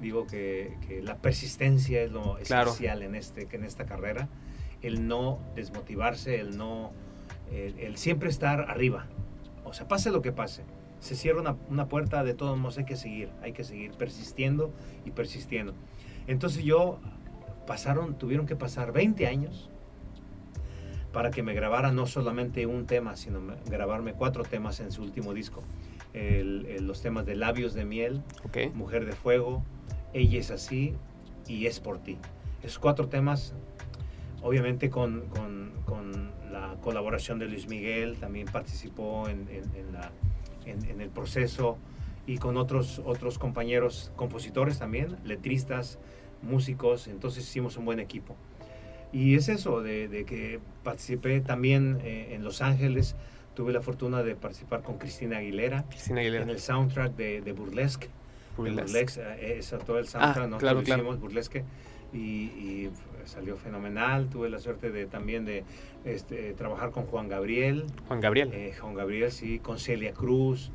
[0.00, 4.28] digo que, que la persistencia es lo esencial en, este, en esta carrera
[4.82, 6.92] el no desmotivarse, el no,
[7.52, 9.06] el, siempre estar arriba.
[9.64, 10.64] O sea, pase lo que pase,
[11.00, 14.72] se cierra una, puerta, de todos modos hay que seguir, hay que seguir persistiendo
[15.04, 15.74] y persistiendo.
[16.26, 16.98] Entonces yo,
[17.66, 19.70] pasaron, tuvieron que pasar 20 años
[21.12, 25.34] para que me grabara no solamente un tema, sino grabarme cuatro temas en su último
[25.34, 25.62] disco.
[26.14, 28.22] los temas de Labios de Miel,
[28.74, 29.62] Mujer de Fuego,
[30.12, 30.94] Ella es así
[31.46, 32.18] y Es por ti.
[32.62, 33.54] Esos cuatro temas
[34.42, 40.10] obviamente con, con, con, la colaboración de Luis Miguel, también participó en, en, la,
[40.64, 41.76] en, el proceso
[42.26, 45.98] y con otros, otros compañeros compositores también, letristas,
[46.40, 48.34] músicos, entonces hicimos un buen equipo.
[49.12, 53.14] Y es eso, de, de que participé también eh, en Los Ángeles,
[53.54, 56.44] tuve la fortuna de participar con Cristina Aguilera, Cristina Aguilera.
[56.44, 58.08] en el soundtrack de, de Burlesque.
[58.56, 61.00] Burlesque, eh, todo el soundtrack, ah, claro, claro.
[61.00, 61.64] hicimos Burlesque
[62.12, 62.90] y, y
[63.24, 64.28] salió fenomenal.
[64.28, 65.64] Tuve la suerte de también de
[66.04, 67.86] este, trabajar con Juan Gabriel.
[68.08, 68.50] Juan Gabriel.
[68.52, 70.70] Eh, Juan Gabriel, sí, con Celia Cruz,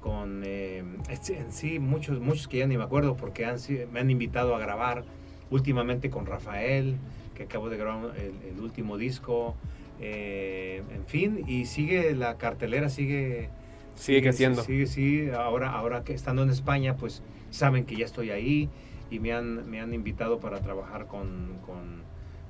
[0.00, 3.58] con eh, en sí muchos, muchos que ya ni me acuerdo porque han,
[3.92, 5.04] me han invitado a grabar
[5.50, 6.96] últimamente con Rafael,
[7.34, 9.54] que acabo de grabar el, último disco.
[10.00, 13.50] Eh, en fin, y sigue la cartelera, sigue...
[13.96, 14.62] Sigue creciendo.
[14.62, 18.68] Sí, ahora, ahora que estando en España, pues saben que ya estoy ahí
[19.10, 22.02] y me han, me han invitado para trabajar con, con,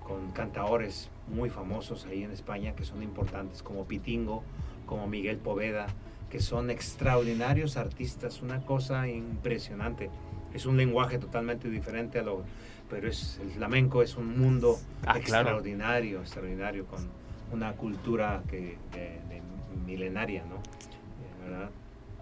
[0.07, 4.42] con cantaores muy famosos ahí en España que son importantes, como Pitingo,
[4.87, 5.87] como Miguel Poveda,
[6.31, 10.11] que son extraordinarios artistas, una cosa impresionante.
[10.55, 12.42] Es un lenguaje totalmente diferente a lo,
[12.90, 15.21] pero es el flamenco es un mundo Ah, claro.
[15.49, 17.07] extraordinario, extraordinario con
[17.53, 19.42] una cultura que de- de
[19.87, 20.57] milenaria, ¿no?
[20.57, 21.71] Eh, ¿Verdad?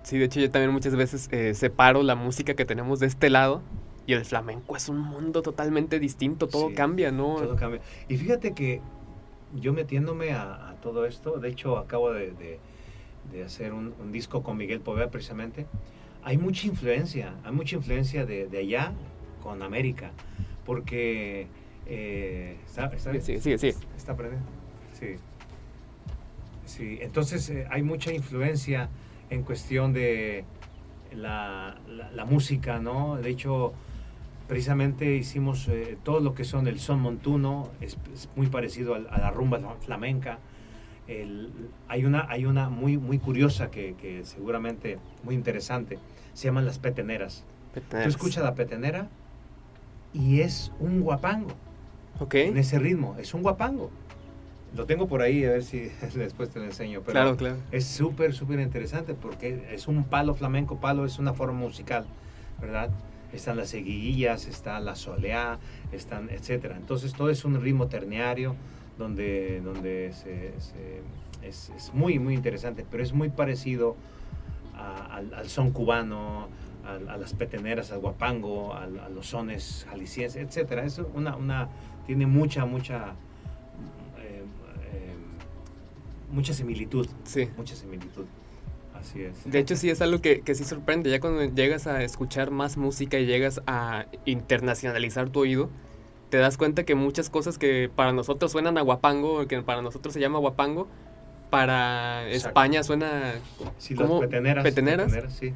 [0.02, 3.28] Sí, de hecho yo también muchas veces eh, separo la música que tenemos de este
[3.30, 3.62] lado
[4.06, 7.34] y el flamenco es un mundo totalmente distinto, todo Sí, cambia, ¿no?
[7.36, 7.80] Todo cambia.
[8.08, 8.80] Y fíjate que
[9.54, 12.58] yo metiéndome a, a todo esto, de hecho acabo de, de-
[13.32, 15.66] de hacer un, un disco con Miguel Poveda precisamente,
[16.22, 18.92] hay mucha influencia, hay mucha influencia de, de allá
[19.42, 20.12] con América,
[20.64, 21.48] porque...
[21.88, 22.90] Eh, ¿está?
[23.20, 23.72] Sí, sí, sí.
[23.96, 24.42] ¿Está prendido?
[24.92, 25.16] Sí.
[26.64, 28.88] Sí, entonces eh, hay mucha influencia
[29.30, 30.44] en cuestión de
[31.14, 33.16] la, la- la música, ¿no?
[33.16, 33.72] De hecho,
[34.46, 38.98] precisamente hicimos eh, todo lo que son el son montuno, es, es muy parecido a,
[38.98, 40.38] la rumba flamenca.
[41.08, 41.52] El-
[41.88, 45.98] hay, una, hay una muy, muy curiosa que, que seguramente muy interesante,
[46.32, 47.44] se llaman las peteneras.
[47.90, 49.08] Tú escuchas la petenera
[50.14, 51.50] y es un guapango
[52.20, 53.16] Ok, en ese ritmo.
[53.18, 53.90] Es un guapango.
[54.74, 57.00] Lo tengo por ahí, a ver si después te lo enseño.
[57.00, 57.56] Pero claro, claro.
[57.70, 60.78] es súper, súper interesante porque es un palo flamenco.
[60.80, 62.06] Palo es una forma musical,
[62.60, 62.90] ¿verdad?
[63.32, 65.58] Están las seguillas, está la soleá,
[65.92, 66.76] están, etcétera.
[66.76, 68.54] Entonces todo es un ritmo terniario
[68.98, 73.96] donde, donde se- se- es, es muy, muy interesante, pero es muy parecido
[74.74, 76.48] a- al, al son cubano,
[76.84, 80.56] a, a las peteneras, al guapango, a, los sones jaliscienses.
[80.56, 81.68] Es una, una,
[82.06, 83.14] tiene mucha, mucha,
[84.18, 84.42] eh,
[84.92, 85.14] eh,
[86.32, 87.48] mucha similitud, Sí.
[87.56, 88.24] mucha similitud.
[89.00, 89.50] Así es.
[89.50, 92.76] De hecho sí es algo que, que sí sorprende, ya cuando llegas a escuchar más
[92.76, 95.70] música y llegas a internacionalizar tu oído,
[96.30, 100.12] te das cuenta que muchas cosas que para nosotros suenan a guapango, que para nosotros
[100.14, 100.88] se llama guapango,
[101.50, 102.48] para Exacto.
[102.48, 103.34] España suena
[103.78, 104.20] Sí, las ¿cómo?
[104.20, 104.64] peteneras.
[104.64, 105.12] ¿Peteneras?
[105.38, 105.54] sí.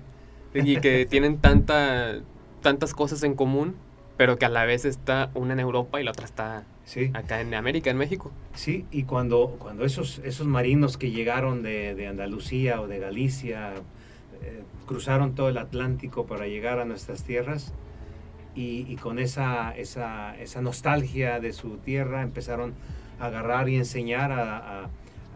[0.55, 2.21] y que tienen tanta,
[2.63, 3.75] tantas cosas en común,
[4.17, 7.41] pero que a la vez está una en Europa y la otra está Sí, acá
[7.41, 8.33] en América, en México.
[8.55, 13.75] sí, y cuando, cuando esos, esos marinos que llegaron de, de Andalucía o de Galicia
[14.43, 17.73] eh, cruzaron todo el Atlántico para llegar a nuestras tierras
[18.57, 22.75] y, y con esa, esa, esa nostalgia de su tierra empezaron
[23.21, 24.89] a agarrar y enseñar a, a- a,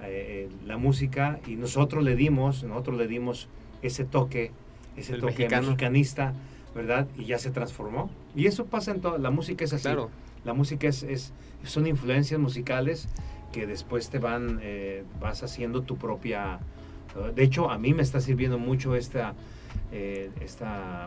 [0.09, 3.49] eh, la música y nosotros le dimos, nosotros le dimos
[3.83, 4.51] ese toque,
[4.97, 5.69] ese El toque mexicano.
[5.69, 6.35] mexicanista,
[6.75, 7.07] ¿verdad?
[7.17, 8.11] Y ya se transformó.
[8.35, 9.83] Y eso pasa en toda la música es así.
[9.85, 10.11] Claro.
[10.45, 11.33] La música es, es-
[11.65, 13.09] son influencias musicales
[13.53, 16.59] que después te van, eh, vas haciendo tu propia...
[17.37, 19.35] De hecho, a mí me está sirviendo mucho esta,
[19.93, 21.07] eh, esta,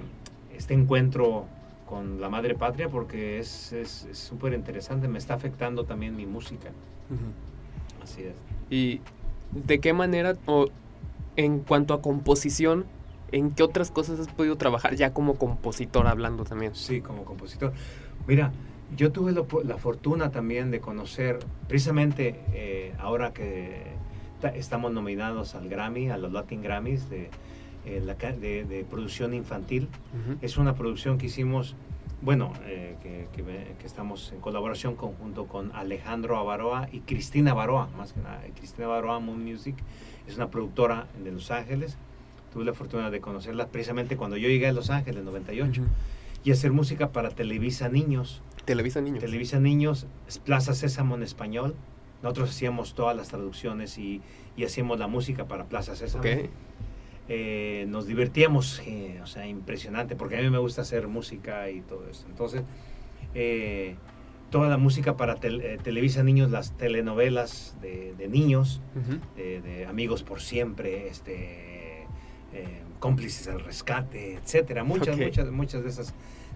[0.55, 1.45] este encuentro
[1.85, 3.75] con la madre patria porque es
[4.13, 6.69] súper interesante, me está afectando también mi música.
[8.01, 8.35] Así es.
[8.69, 9.01] ¿Y
[9.51, 10.67] de qué manera, o
[11.35, 12.85] en cuanto a composición,
[13.31, 16.73] en qué otras cosas has podido trabajar ya como compositor hablando también?
[16.75, 17.73] Sí, como compositor.
[18.27, 18.51] Mira,
[18.95, 23.83] yo tuve la, fortuna también de conocer, precisamente eh, ahora que
[24.39, 27.29] ta- estamos nominados al Grammy, a los Latin Grammys de,
[27.85, 29.89] eh, la ca- de, de producción infantil.
[30.41, 31.75] Es una producción que hicimos,
[32.21, 37.51] bueno, eh, que, que ve- que estamos en colaboración conjunto con Alejandro Avaroa y Cristina
[37.51, 38.41] Avaroa, más que nada.
[38.55, 39.75] Cristina Avaroa Moon Music
[40.27, 41.97] es una productora de Los Ángeles.
[42.53, 45.89] Tuve la fortuna de conocerla precisamente cuando yo llegué a Los Ángeles en 98 Ujú.
[46.43, 48.41] y hacer música para Televisa Niños.
[48.65, 49.19] Televisa Niños.
[49.21, 50.07] Televisa Niños,
[50.45, 51.75] Plaza Sésamo en español.
[52.23, 54.21] Nosotros hacíamos todas las traducciones y,
[54.55, 56.21] y hacíamos la música para Plaza Sésamo.
[56.23, 56.49] Ok.
[57.29, 61.81] Eh, nos divertíamos, eh, o sea, impresionante, porque a mí me gusta hacer música y
[61.81, 62.25] todo eso.
[62.29, 62.63] Entonces,
[63.35, 63.95] eh,
[64.49, 69.19] toda la música para eh, Televisa Niños, las telenovelas de, de niños, Ujú.
[69.35, 71.76] de, de Amigos por Siempre, este,
[72.57, 74.83] eh, Cómplices al Rescate, etcétera.
[74.83, 75.21] Muchas, Ok.
[75.23, 76.13] muchas, muchas de esas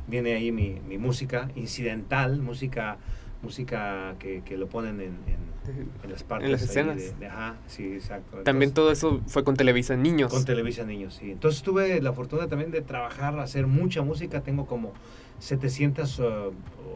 [0.07, 2.97] viene ahí mi, mi música incidental, música,
[3.43, 5.51] música que, que lo ponen en, en-
[6.03, 6.49] en las partes.
[6.49, 6.97] las ahí escenas.
[6.97, 8.37] de- de- ajá, sí, exacto.
[8.37, 10.31] También Entonces, todo eso fue con Televisa Niños.
[10.31, 11.31] con Televisa Niños, sí.
[11.31, 14.41] Entonces tuve la fortuna también de trabajar, hacer mucha música.
[14.41, 14.93] Tengo como
[15.39, 16.53] 700 uh, o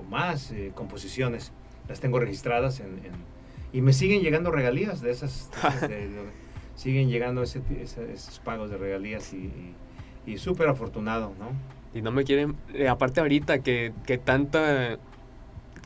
[0.10, 1.52] más eh, composiciones.
[1.88, 3.36] Las tengo registradas en, en-
[3.72, 5.52] y me siguen llegando regalías de esas.
[5.52, 6.45] de esas de-
[6.76, 9.74] siguen llegando ese, ese- esos pagos de regalías y,
[10.28, 11.50] y, y súper afortunado, ¿no?
[11.98, 14.98] Y no me quieren, eh, aparte ahorita que, que tanta,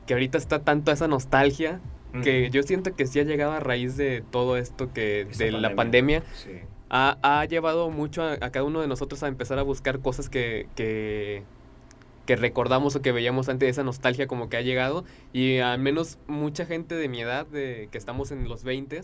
[0.08, 1.80] que ahorita está tanto esa nostalgia,
[2.24, 5.52] que yo siento que sí ha llegado a raíz de todo esto que, Esta de
[5.52, 6.54] la pandemia, Sí.
[6.90, 10.28] ha, ha llevado mucho a, a cada uno de nosotros a empezar a buscar cosas
[10.28, 11.44] que, que,
[12.26, 16.18] que recordamos o que veíamos antes, esa nostalgia como que ha llegado y al menos
[16.26, 19.02] mucha gente de mi edad, de que estamos en los 20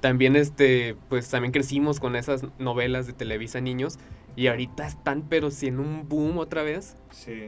[0.00, 3.98] también este pues también crecimos con esas novelas de Televisa niños
[4.34, 6.96] y ahorita están pero si en un boom otra vez.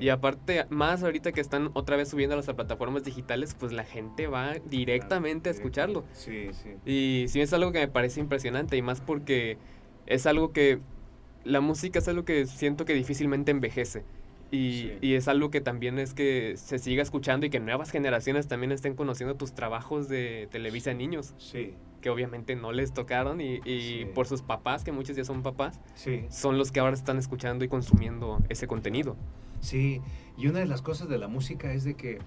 [0.00, 3.84] Y aparte más ahorita que están otra vez subiendo a las plataformas digitales, pues la
[3.84, 6.04] gente va directamente a escucharlo.
[6.12, 6.70] Sí, sí.
[6.84, 9.56] Y sí es algo que me parece impresionante y más porque
[10.06, 10.80] es algo que
[11.44, 14.04] la música es algo que siento que difícilmente envejece.
[14.50, 18.70] Y, es algo que también es que se siga escuchando y que nuevas generaciones también
[18.70, 21.34] estén conociendo tus trabajos de Televisa Niños.
[21.38, 21.74] Sí.
[22.04, 25.80] Que obviamente no les tocaron y, por sus papás, que muchos ya son papás,
[26.28, 29.16] son los que ahora están escuchando y consumiendo ese contenido.
[29.60, 30.02] Sí,
[30.36, 32.18] y una de las cosas de la música es de que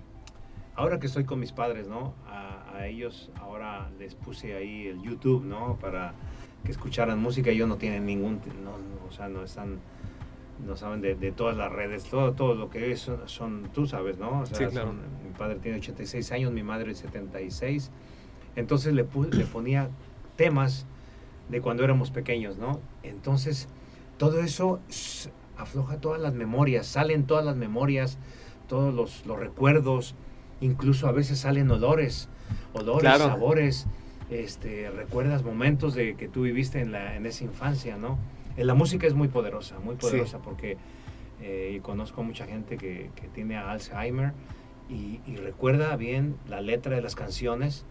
[0.74, 2.16] ahora que estoy con mis padres, ¿no?
[2.26, 5.78] A, a ellos ahora les puse ahí el YouTube, ¿no?
[5.80, 6.16] Para
[6.63, 7.52] que escucharan música.
[7.52, 8.72] Ellos no tienen ningún, no,
[9.08, 9.78] o sea, no están
[10.66, 14.18] no saben de, de, todas las redes, todo, todo lo que es, son, tú sabes,
[14.18, 14.42] ¿no?
[14.42, 17.92] O sea, mi padre tiene 86 años, mi madre 76.
[18.58, 19.89] Entonces le, le ponía
[20.36, 20.86] temas
[21.48, 22.82] de cuando éramos pequeños, ¿no?
[23.04, 23.70] Entonces,
[24.17, 24.82] todo eso
[25.58, 28.17] afloja todas las memorias, salen todas las memorias,
[28.67, 30.15] todos los, los recuerdos,
[30.60, 32.28] incluso a veces salen olores,
[32.74, 33.88] olores, sabores,
[34.30, 38.17] este, recuerdas momentos de que tú viviste en, la, en esa infancia, ¿no?
[38.58, 40.78] Eh, la música es muy poderosa, muy poderosa porque
[41.41, 44.34] eh, conozco mucha gente que, que tiene Alzheimer
[44.89, 47.86] y, recuerda bien la letra de las canciones.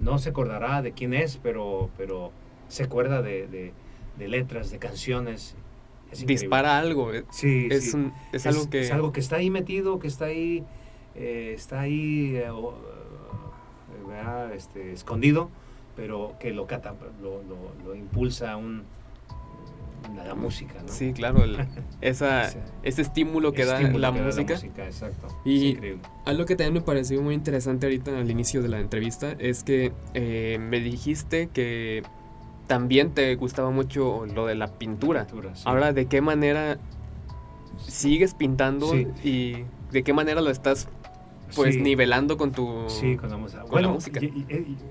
[0.00, 2.32] No se acordará de quién es, pero, pero
[2.68, 3.72] se acuerda de,
[4.18, 5.56] de, letras, de canciones.
[6.24, 7.12] Dispara algo.
[7.12, 7.96] Eh, sí, es,
[8.32, 8.82] es, algo que...
[8.82, 10.64] Es algo que está ahí metido, que está ahí,
[11.14, 12.40] está ahí
[14.54, 15.50] este, escondido,
[15.94, 18.84] pero que lo, cata, lo, lo, lo impulsa a un,
[20.14, 20.88] la, música, ¿no?
[20.88, 21.42] Sí, claro,
[22.00, 22.50] esa,
[22.82, 24.54] ese estímulo que, da, la música.
[24.54, 25.28] exacto.
[25.44, 25.78] Y
[26.24, 29.92] algo que también me pareció muy interesante ahorita al inicio de la entrevista es que
[30.14, 32.02] eh, me dijiste que
[32.66, 35.26] también te gustaba mucho lo de la pintura.
[35.64, 36.78] Ahora, ¿de qué manera
[37.78, 40.88] sigues pintando y de qué manera lo estás
[41.54, 43.64] pues nivelando con tu sí, con la, música.
[43.70, 44.20] bueno, música?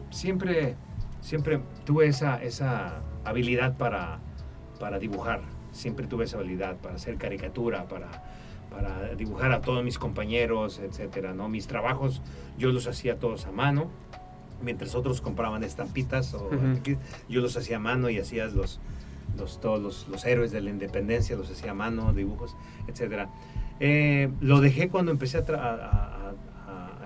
[0.10, 0.76] siempre,
[1.22, 4.20] siempre tuve esa, esa habilidad para
[4.86, 5.42] para dibujar.
[5.72, 8.08] Siempre tuve esa habilidad para hacer caricatura, para,
[8.70, 11.50] para dibujar a todos mis compañeros, etcétera, ¿no?
[11.50, 12.22] Mis trabajos
[12.60, 13.90] yo los hacía todos a mano,
[14.62, 16.52] mientras otros compraban estampitas, o,
[17.28, 18.80] yo los hacía a mano y hacías los,
[19.36, 22.56] los, todos los, héroes de la independencia, los hacía a mano, dibujos,
[22.88, 23.30] etcétera.
[23.80, 26.34] Eh, lo dejé cuando empecé a,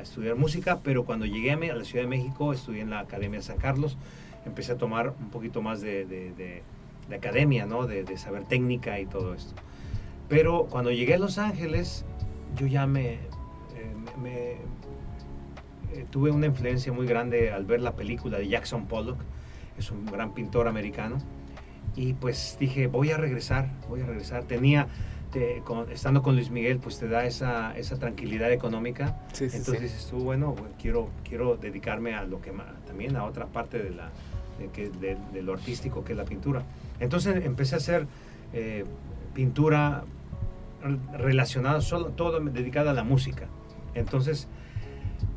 [0.02, 3.58] estudiar música, pero cuando llegué a, la Ciudad de México, estudié en la Academia San
[3.58, 3.98] Carlos,
[4.46, 6.64] empecé a tomar un poquito más de de
[7.16, 7.88] academia, ¿no?
[7.88, 9.54] De, saber técnica y todo esto.
[10.28, 12.06] Pero cuando llegué a Los Ángeles,
[12.56, 13.20] yo ya me, eh,
[14.22, 14.52] me,
[15.94, 19.20] eh, tuve una influencia muy grande al ver la película de Jackson Pollock,
[19.78, 21.18] es un gran pintor americano,
[21.96, 24.44] y pues dije, voy a regresar, voy a regresar.
[24.44, 24.88] Tenía,
[25.92, 29.20] estando con Luis Miguel, pues te da esa, esa tranquilidad económica.
[29.40, 32.52] Entonces dices tú, bueno, quiero, quiero dedicarme a lo que
[32.86, 34.12] también a otra parte de, la,
[34.68, 36.64] de lo artístico que es la pintura.
[37.00, 38.08] Entonces empecé a hacer
[38.54, 38.84] eh,
[39.34, 40.04] pintura
[41.14, 43.48] relacionada, solo, todo dedicada a la música.
[43.96, 44.48] Entonces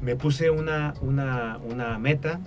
[0.00, 2.40] me puse una, una, una meta.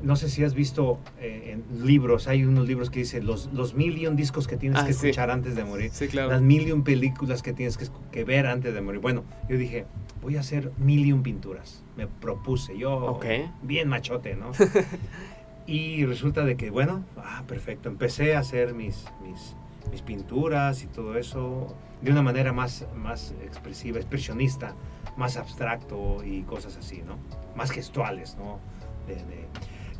[0.00, 3.74] No sé si has visto eh, en libros, hay unos libros que dicen los, los
[3.74, 5.90] million discos que tienes ah, que escuchar antes de morir.
[5.92, 6.30] Sí, claro.
[6.30, 9.00] Las million películas que tienes que, que, ver antes de morir.
[9.00, 9.86] Bueno, yo dije,
[10.22, 11.82] voy a hacer million pinturas.
[11.96, 13.18] Me propuse, yo
[13.62, 14.52] bien machote, ¿no?
[15.68, 19.54] Y resulta de que, bueno, ah, perfecto, empecé a hacer mis, mis,
[19.92, 24.74] mis, pinturas y todo eso de una manera más, más expresiva, expresionista,
[25.18, 27.18] más abstracto y cosas así, ¿no?
[27.54, 28.58] Más gestuales, ¿no?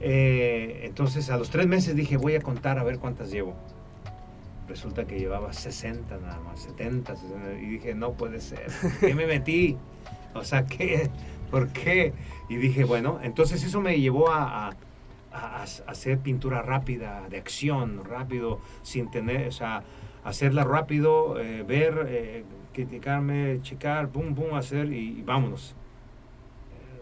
[0.00, 3.54] Eh, entonces a los tres meses dije, voy a contar a ver cuántas llevo.
[4.68, 8.68] Resulta que llevaba 60 nada más, 70, 60, y dije, no puede ser,
[9.00, 9.76] ¿qué me metí?
[10.32, 11.10] O sea, ¿qué?
[11.50, 12.14] ¿Por qué?
[12.48, 14.74] Y dije, bueno, entonces eso me llevó a
[15.86, 19.82] hacer pintura rápida, de acción, rápido, sin tener, o sea,
[20.24, 25.74] hacerla rápido, eh, ver, eh, criticarme, checar, boom, boom, hacer y, vámonos.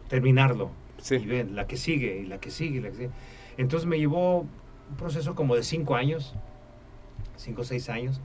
[0.08, 0.70] terminarlo.
[0.98, 1.16] Sí.
[1.16, 3.10] Y ver la que sigue, y la que sigue, y la que sigue.
[3.56, 6.34] Entonces me llevó un proceso como de cinco años,
[7.36, 8.20] cinco o seis años.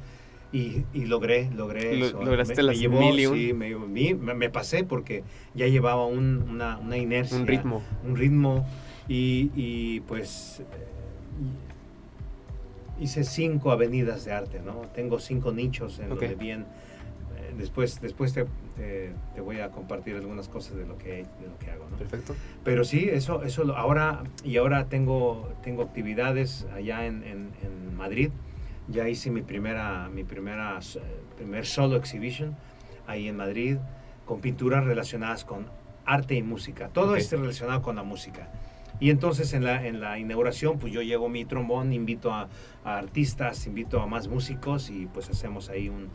[0.53, 2.21] Y, y, logré, logré eso.
[2.21, 7.37] Lograste me, me llevó, sí, me, me, pasé porque ya llevaba un, una, una, inercia.
[7.37, 7.81] Un ritmo.
[8.05, 8.65] Un ritmo
[9.13, 10.61] y, pues
[12.99, 14.81] hice cinco avenidas de arte, ¿no?
[14.93, 16.65] Tengo cinco nichos en donde bien
[17.57, 18.45] después, después te,
[18.77, 21.87] te, voy a compartir algunas cosas de lo que, de lo que hago.
[21.89, 21.97] ¿no?
[21.97, 22.35] Perfecto.
[22.63, 28.29] Pero sí, eso, eso ahora, y ahora tengo, tengo actividades allá en, en, en Madrid.
[28.87, 30.79] Ya hice mi primera, mi primera,
[31.37, 32.55] primer solo exhibition
[33.07, 33.77] ahí en Madrid
[34.25, 35.65] con pinturas relacionadas con
[36.05, 36.89] arte y música.
[36.89, 37.25] Todo okay.
[37.31, 38.49] relacionado con la música.
[39.01, 42.49] Y entonces en la, en la inauguración, pues yo llevo mi trombón, invito a,
[42.83, 46.07] artistas, invito a más músicos y pues hacemos ahí un,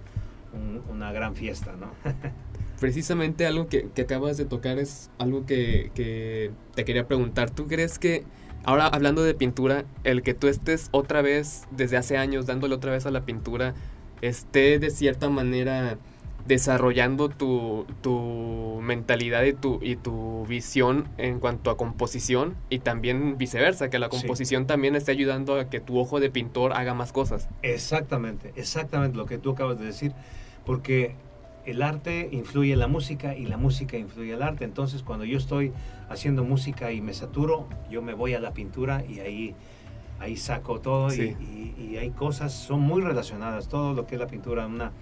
[0.88, 1.90] una gran fiesta, ¿no?
[2.80, 7.50] Precisamente algo que, que, acabas de tocar es algo que, que, te quería preguntar.
[7.50, 8.22] ¿Tú crees que,
[8.62, 12.92] ahora hablando de pintura, el que tú estés otra vez, desde hace años, dándole otra
[12.92, 13.74] vez a la pintura,
[14.22, 15.98] esté de cierta manera
[16.46, 23.38] desarrollando tu, tu mentalidad y tu, y tu visión en cuanto a composición y también
[23.38, 24.66] viceversa, que la composición sí.
[24.66, 27.48] también esté ayudando a que tu ojo de pintor haga más cosas.
[27.62, 30.12] Exactamente, exactamente lo que tú acabas de decir
[30.66, 31.14] porque
[31.64, 34.64] el arte influye en la música y la música influye en el arte.
[34.64, 35.72] Entonces, cuando yo estoy
[36.08, 39.54] haciendo música y me saturo, yo me voy a la pintura y ahí,
[40.20, 41.36] ahí saco todo sí.
[41.40, 44.92] y, y, y, hay cosas, son muy relacionadas, todo lo que es la pintura, una,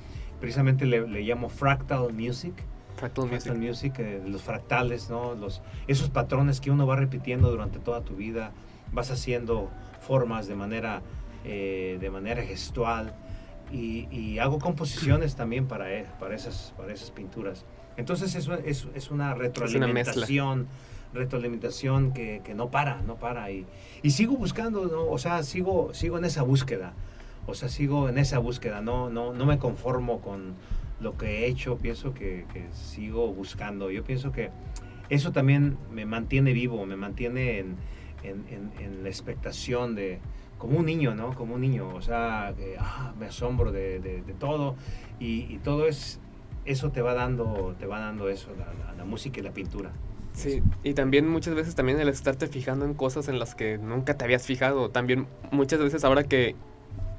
[0.41, 2.55] precisamente le, le llamo fractal music.
[2.97, 5.35] Fractal, fractal music, music eh, los fractales, ¿no?
[5.35, 8.53] los, esos patrones que uno va repitiendo durante toda tu vida,
[8.93, 9.71] vas haciendo
[10.01, 11.03] formas de manera,
[11.45, 13.15] eh, de manera gestual
[13.73, 17.65] y, y, hago composiciones también para, e, para, esas, para esas pinturas.
[17.97, 23.51] Entonces eso es, es una retroalimentación, es una retroalimentación que, que, no para, no para.
[23.51, 23.67] Y,
[24.03, 25.07] y sigo buscando, ¿no?
[25.07, 26.93] o sea, sigo, sigo en esa búsqueda.
[27.47, 30.55] O sea, sigo en esa búsqueda, no, no, no me conformo con
[31.01, 33.91] lo que he hecho, pienso que, sigo buscando.
[33.91, 34.51] Yo pienso que
[35.11, 37.77] eso también me mantiene vivo, me mantiene en,
[38.23, 40.19] en, en, la expectación de,
[40.59, 41.35] como un niño, ¿no?
[41.35, 44.77] Como un niño, o sea, que, ah, me asombro de, de, todo
[45.19, 46.21] y, todo es,
[46.65, 49.93] eso te va dando, te va dando eso, la, la música y la pintura.
[50.33, 54.17] Sí, y también muchas veces también el estarte fijando en cosas en las que nunca
[54.17, 56.57] te habías fijado, también muchas veces ahora que,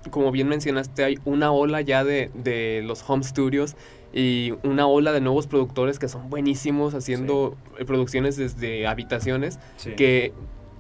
[0.09, 3.75] como bien mencionaste, hay una ola ya de, de los home studios
[4.13, 7.83] y una ola de nuevos productores que son buenísimos haciendo sí.
[7.83, 9.91] producciones desde habitaciones sí.
[9.95, 10.33] que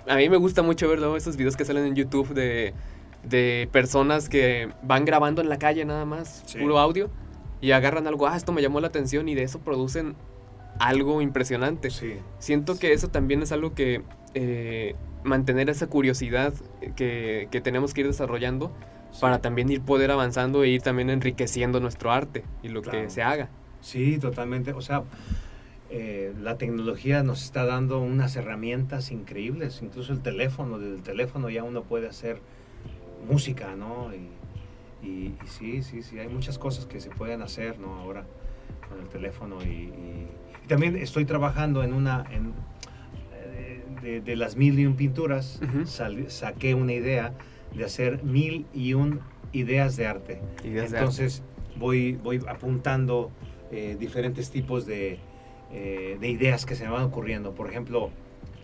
[0.07, 2.73] a mí me gusta mucho ver esos videos que salen en YouTube de,
[3.23, 6.59] de personas que van grabando en la calle nada más, sí.
[6.59, 7.09] puro audio,
[7.61, 10.15] y agarran algo, ah, esto me llamó la atención y de eso producen
[10.79, 11.89] algo impresionante.
[12.39, 14.03] Siento que eso también es algo que
[14.33, 16.53] eh, mantener esa curiosidad
[16.95, 18.71] que, que, tenemos que ir desarrollando.
[19.19, 23.01] Para también ir poder avanzando e ir también enriqueciendo nuestro arte y lo claro.
[23.01, 23.49] que se haga.
[23.81, 24.73] Sí, totalmente.
[24.73, 25.03] O sea,
[25.89, 31.49] eh, la tecnología nos está dando unas herramientas increíbles, incluso el teléfono, desde el teléfono
[31.49, 32.39] ya uno puede hacer
[33.29, 34.11] música, ¿no?
[34.13, 37.95] Y, y, y sí, sí, sí, hay muchas cosas que se pueden hacer, ¿no?
[37.95, 38.25] Ahora
[38.89, 42.53] con el teléfono y, y también estoy trabajando en una, en,
[43.33, 45.85] eh, de, de, las mil y un pinturas, uh -huh.
[45.85, 47.33] sal, saqué una idea
[47.75, 49.21] de hacer mil y un
[49.51, 50.41] ideas de arte.
[50.63, 51.79] Ideas Entonces de arte.
[51.79, 53.31] Voy, voy apuntando
[53.71, 55.19] eh, diferentes tipos de
[55.71, 57.53] eh, de ideas que se me van ocurriendo.
[57.53, 58.11] Por ejemplo,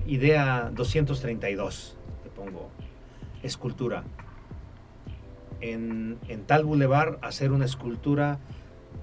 [0.06, 2.70] idea 232, te pongo,
[3.44, 4.04] escultura.
[5.60, 8.40] En, en tal bulevar hacer una escultura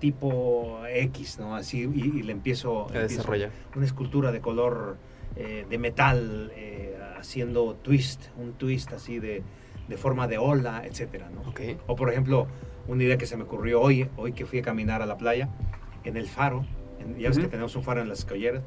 [0.00, 1.54] tipo X, ¿no?
[1.54, 3.50] Así, y, y le empiezo, a desarrollar.
[3.76, 4.96] Una escultura de color
[5.36, 6.52] eh, de metal,
[7.18, 9.42] haciendo twist, un twist así de,
[9.88, 11.48] de forma de ola, etcétera, ¿no?
[11.50, 11.78] Okay.
[11.86, 12.46] O por ejemplo,
[12.86, 15.48] una idea que se me ocurrió hoy, hoy que fui a caminar a la playa,
[16.04, 16.64] en el faro,
[17.18, 17.44] ya ves uh -huh.
[17.44, 18.62] que tenemos un faro en las escolleras.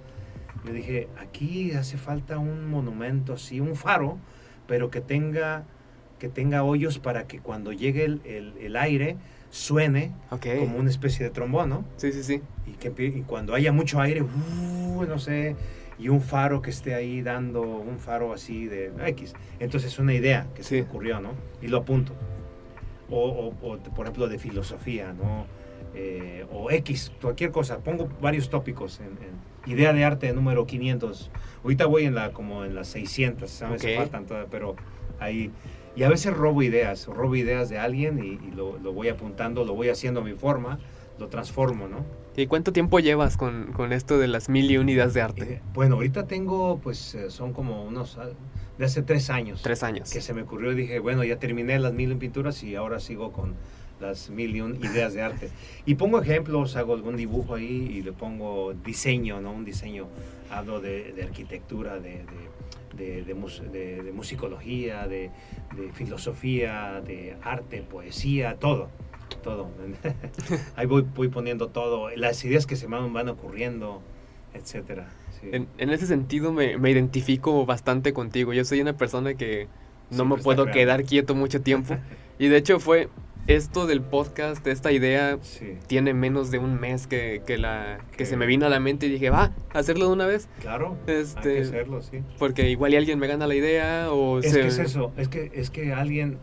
[0.66, 4.18] Yo dije, aquí hace falta un monumento así, un faro,
[4.68, 5.64] pero que tenga,
[6.20, 9.18] que tenga hoyos para que cuando llegue el, el, el aire
[9.50, 10.60] suene okay.
[10.60, 11.84] como una especie de trombón, ¿no?
[11.98, 12.42] Sí, sí, sí.
[12.68, 15.56] Y, que, y cuando haya mucho aire, uh, no sé,
[16.02, 19.34] y un faro que esté ahí dando, un faro así de X.
[19.60, 21.34] Entonces es una idea que se me ocurrió, ¿no?
[21.62, 22.14] Y lo apunto.
[23.10, 25.46] O, o, o, por ejemplo, de filosofía, ¿no?
[25.94, 27.80] eh, o X, cualquier cosa.
[27.80, 31.30] Pongo varios tópicos en, en, idea de arte número 500.
[31.64, 33.82] Ahorita voy en la como en las 600, ¿sabes?
[33.82, 33.98] Okay.
[33.98, 34.76] Faltan todas, pero
[35.20, 35.52] ahí
[35.94, 39.66] y a veces robo ideas, robo ideas de alguien y, y lo, lo, voy apuntando,
[39.66, 40.80] lo voy haciendo a mi forma,
[41.22, 42.04] lo transformo, ¿no?
[42.36, 45.54] ¿Y cuánto tiempo llevas con, con esto de las mil y unidades de arte?
[45.54, 48.30] Eh, bueno, ahorita tengo, pues eh, son como unos, ah,
[48.78, 49.62] de hace tres años.
[49.62, 50.12] Tres años.
[50.12, 53.00] Que se me ocurrió y dije, bueno, ya terminé las mil en pinturas y ahora
[53.00, 53.54] sigo con
[54.00, 55.50] las mil y un ideas de arte.
[55.86, 59.52] Y pongo ejemplos, hago algún dibujo ahí y le pongo diseño, ¿no?
[59.52, 60.08] Un diseño,
[60.50, 62.26] hablo de, de arquitectura, de,
[62.96, 65.30] de, de, de musicología, de,
[65.94, 68.90] filosofía, de arte, poesía, todo.
[69.42, 69.70] Todo.
[70.76, 74.02] Ahí voy, voy poniendo todo, las ideas que se me van ocurriendo,
[74.54, 75.10] etcétera.
[75.44, 78.54] En, ese sentido me, me, identifico bastante contigo.
[78.54, 79.68] Yo soy una persona que
[80.12, 81.98] no me puedo quedar quieto mucho tiempo.
[82.40, 83.10] y de hecho fue
[83.48, 85.40] esto del podcast, esta idea,
[85.88, 89.08] tiene menos de un mes que, que la, que se me vino a la mente
[89.08, 90.48] y dije, va, hacerlo de una vez.
[90.60, 92.24] Claro, este, hay que hacerlo, sí.
[92.38, 94.40] Porque igual y alguien me gana la idea o...
[94.40, 96.38] Es que es eso, es que, es que alguien,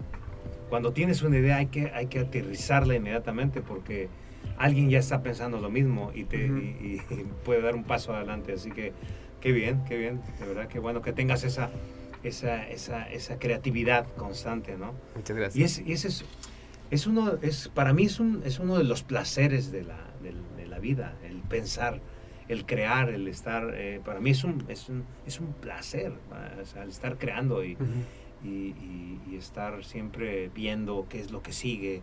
[0.69, 4.09] cuando tienes una idea hay que, hay que aterrizarla inmediatamente porque
[4.57, 7.01] alguien ya está pensando lo mismo y, te, y,
[7.45, 8.53] puede dar un paso adelante.
[8.53, 8.93] Así que
[9.41, 11.71] qué bien, qué bien, de verdad, qué bueno que tengas esa,
[12.23, 14.95] esa, esa, esa creatividad constante, ¿no?
[15.15, 15.57] Muchas gracias.
[15.57, 16.25] Y, es, y ese es
[16.91, 20.67] es uno, es, para mí es, un, es uno de los placeres de la, de,
[20.67, 22.01] la vida, el pensar,
[22.49, 26.13] el crear, el estar, eh, para mí es un, es un, es un placer,
[26.81, 27.77] el estar creando y,
[28.45, 28.75] y,
[29.31, 32.03] y, estar siempre viendo qué es lo que sigue,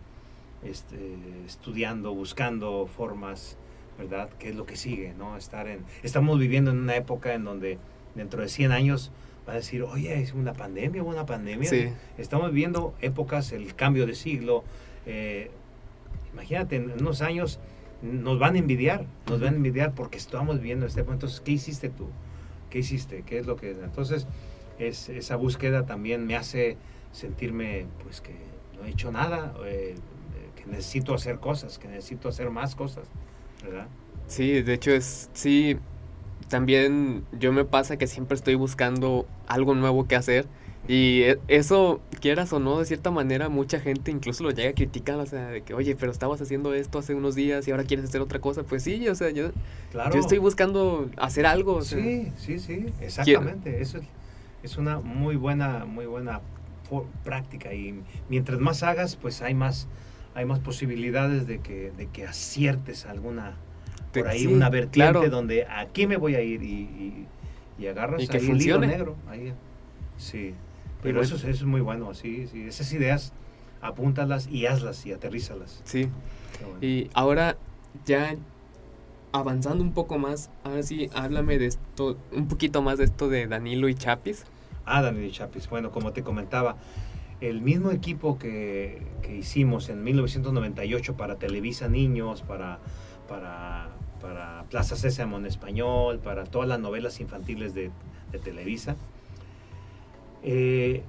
[0.64, 1.16] este,
[1.46, 3.58] estudiando, buscando formas,
[3.98, 4.30] ¿verdad?
[4.40, 5.14] ¿Qué es lo que sigue?
[5.18, 5.38] ¿no?
[5.38, 7.78] Estar en, estamos viviendo en una época en donde
[8.16, 9.12] dentro de 100 años
[9.48, 11.70] va a decir, oye, es una pandemia, una pandemia.
[12.18, 14.64] Estamos viviendo épocas, el cambio de siglo.
[15.06, 15.52] Eh,
[16.34, 17.60] imagínate, en unos años
[18.02, 21.28] nos van a envidiar, nos van a envidiar porque estamos viviendo este momento.
[21.28, 22.08] Entonces, ¿qué hiciste tú?
[22.70, 23.24] ¿Qué hiciste?
[23.26, 23.72] ¿Qué es lo que...?
[23.72, 24.28] Entonces,
[24.80, 26.78] es, esa búsqueda también me hace
[27.12, 28.36] sentirme, pues, que
[28.78, 29.96] no he hecho nada, eh,
[30.56, 33.08] que necesito hacer cosas, que necesito hacer más cosas,
[33.64, 33.88] ¿verdad?
[34.28, 35.78] Sí, de hecho es, sí,
[36.50, 40.48] también yo me pasa que siempre estoy buscando algo nuevo que hacer.
[40.88, 44.74] Y e, eso, quieras o no, de cierta manera, mucha gente incluso lo llega a
[44.74, 47.84] criticar, o sea, de que, oye, pero estabas haciendo esto hace unos días y ahora
[47.86, 48.64] quieres hacer otra cosa.
[48.64, 49.50] Pues sí, o sea, yo,
[49.94, 51.82] yo estoy buscando hacer algo.
[51.82, 53.82] sí, sí, sí, exactamente.
[53.82, 54.04] Eso es,
[54.78, 56.42] una muy buena, muy buena
[57.24, 57.74] práctica.
[57.74, 59.88] Y mientras más hagas, pues hay más,
[60.34, 63.56] hay más posibilidades de que, de que aciertes alguna,
[64.14, 67.28] por ahí una vertiente donde aquí me voy a ir y,
[67.78, 69.16] y, agarras y que ahí el negro.
[69.30, 69.54] Ahí,
[70.18, 70.54] sí,
[71.02, 73.34] pero eso, es muy bueno, sí, sí, esas ideas
[73.82, 75.82] apúntalas y hazlas y aterrízalas.
[75.84, 76.10] Sí,
[76.82, 77.58] y ahora
[78.06, 78.36] ya
[79.32, 83.48] avanzando un poco más, ahora sí, háblame de esto, un poquito más de esto de
[83.48, 84.46] Danilo y Chapis.
[84.86, 86.78] Ah, Danilo y Chapis, bueno, como te comentaba,
[87.42, 92.80] el mismo equipo que, que hicimos en 1998 para Televisa Niños, para,
[93.28, 93.90] para
[94.26, 97.92] para Plaza Sésamo en español, para todas las novelas infantiles de,
[98.44, 98.98] Televisa.
[100.44, 101.04] Eh,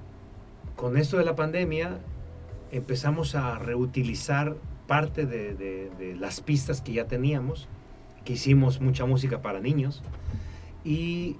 [0.77, 1.99] con esto de la pandemia
[2.71, 4.55] empezamos a reutilizar
[4.87, 7.67] parte de, las pistas que ya teníamos,
[8.23, 10.03] que hicimos mucha música para niños,
[10.85, 11.35] y,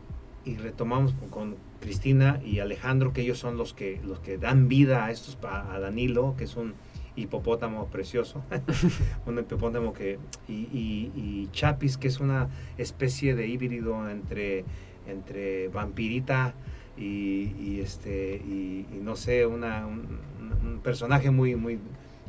[0.45, 1.55] retomamos con,
[1.87, 5.79] Cristina y Alejandro, que ellos son los que, los que dan vida a estos, a
[5.79, 6.73] Danilo, que es un
[7.15, 8.43] hipopótamo precioso,
[9.25, 10.19] un hipopótamo que,
[10.49, 14.65] y, Chapis, que es una especie de híbrido entre,
[15.07, 16.55] entre vampirita
[16.97, 21.79] y, este, y, no sé, una, un, personaje muy, muy,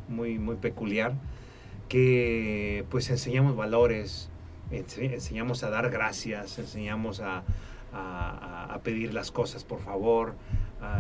[0.09, 1.15] muy, muy peculiar,
[1.89, 4.31] que pues enseñamos valores,
[4.71, 7.43] enseñamos a dar gracias, enseñamos a,
[7.93, 10.35] a, pedir las cosas por favor,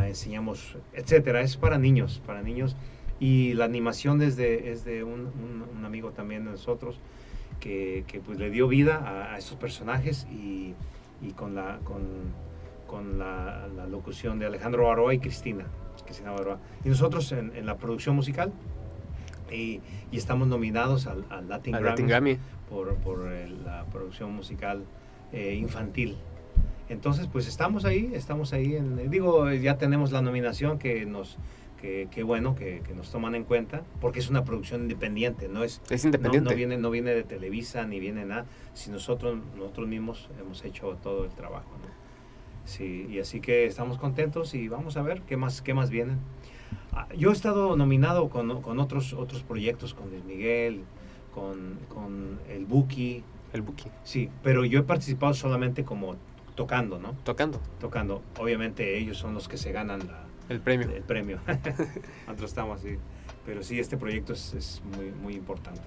[0.04, 1.42] enseñamos, etcétera.
[1.42, 2.76] Es para niños, para niños
[3.20, 5.30] y la animación es de, es de un,
[5.76, 7.00] un, amigo también de nosotros
[7.60, 10.74] que, que, pues le dio vida a, a estos personajes y,
[11.22, 12.02] y con, la, con,
[12.86, 15.66] con la, la, locución de Alejandro Baroa y Cristina,
[16.04, 16.58] Cristina Baroa.
[16.84, 18.52] Y nosotros en, en la producción musical
[19.50, 19.80] y,
[20.12, 21.74] y estamos nominados al, al Latin,
[22.06, 24.84] Grammy, por, por la producción musical
[25.32, 26.16] eh, infantil.
[26.88, 28.74] Entonces, pues estamos ahí, estamos ahí.
[28.74, 31.36] En, digo, ya tenemos la nominación que nos,
[31.80, 36.04] que, bueno que, nos toman en cuenta, porque es una producción independiente, no es, es
[36.04, 36.50] independiente.
[36.50, 40.96] No, viene, no viene de Televisa ni viene nada, si nosotros, nosotros mismos hemos hecho
[41.02, 41.68] todo el trabajo.
[42.64, 46.18] Sí, y así que estamos contentos y vamos a ver qué más, qué más vienen.
[46.92, 50.82] Ah, yo he estado nominado con, con otros, otros proyectos, con Luis Miguel,
[51.34, 53.22] con, con el Buki.
[53.54, 53.86] El Buki.
[54.04, 56.16] Sí, pero yo he participado solamente como
[56.58, 57.12] tocando, ¿no?
[57.22, 57.60] Tocando.
[57.78, 58.20] Tocando.
[58.36, 60.90] Obviamente ellos son los que se ganan la, el premio.
[60.90, 61.38] El premio.
[62.26, 62.96] Nosotros estamos así.
[63.46, 65.82] Pero sí, este proyecto es, es muy, muy importante.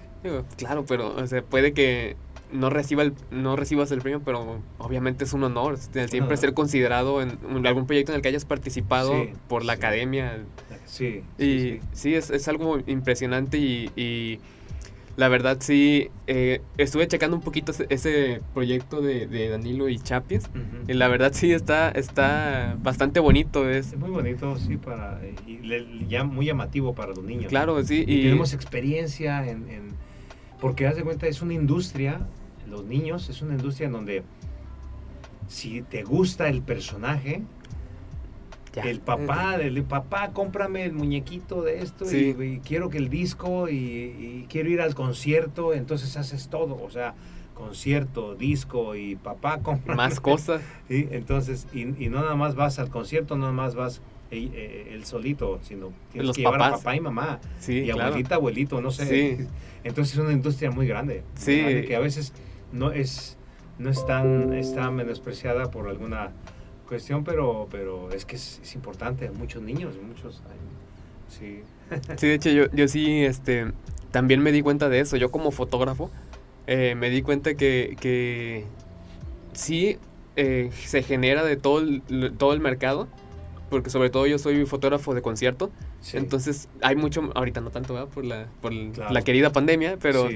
[0.56, 2.16] claro, pero o sea, puede que
[2.52, 7.20] no, reciba el, no recibas el premio, pero obviamente es un honor siempre ser considerado
[7.20, 9.12] en, algún proyecto en el que hayas participado
[9.48, 10.42] por la academia.
[10.86, 11.22] Sí.
[11.38, 14.40] Y sí, es, es, algo impresionante y, y
[15.16, 20.44] La verdad sí, eh, estuve checando un poquito ese, proyecto de, Danilo y Chapis.
[20.88, 23.68] Y la verdad sí está, está bastante bonito.
[23.68, 27.48] Es, muy bonito, sí, para, y ya muy llamativo para los niños.
[27.48, 28.04] Claro, sí.
[28.06, 29.90] Y, tenemos experiencia en,
[30.60, 32.26] Porque haz de cuenta, es una industria,
[32.68, 34.22] los niños, es una industria en donde
[35.48, 37.42] si te gusta el personaje,
[38.80, 44.46] el papá, el papá, cómprame el muñequito de esto y, quiero que el disco y,
[44.48, 47.14] quiero ir al concierto, entonces haces todo, o sea,
[47.54, 50.62] concierto, disco y papá compra más cosas.
[50.88, 51.08] ¿sí?
[51.10, 54.00] Entonces, y, no nada más vas al concierto, no nada más vas
[54.30, 58.90] el, eh, solito, sino tienes que llevar a papá y mamá y abuelita, abuelito, no
[58.90, 59.46] sé.
[59.84, 61.84] Entonces es una industria muy grande, sí.
[61.86, 62.32] que a veces
[62.72, 63.36] no es
[63.78, 66.30] no es tan está menospreciada por alguna
[66.86, 70.42] cuestión, pero, pero es que es, importante, muchos niños, muchos...
[71.28, 71.62] Sí.
[72.16, 73.72] sí, de hecho yo, yo sí, este,
[74.10, 76.10] también me di cuenta de eso, yo como fotógrafo,
[76.66, 78.64] eh, me di cuenta que, que
[79.52, 79.98] sí
[80.36, 82.02] eh, se genera de todo el,
[82.36, 83.08] todo el mercado,
[83.70, 85.70] porque sobre todo yo soy fotógrafo de concierto,
[86.12, 90.28] entonces hay mucho, ahorita no tanto, por, la, por la querida pandemia, pero...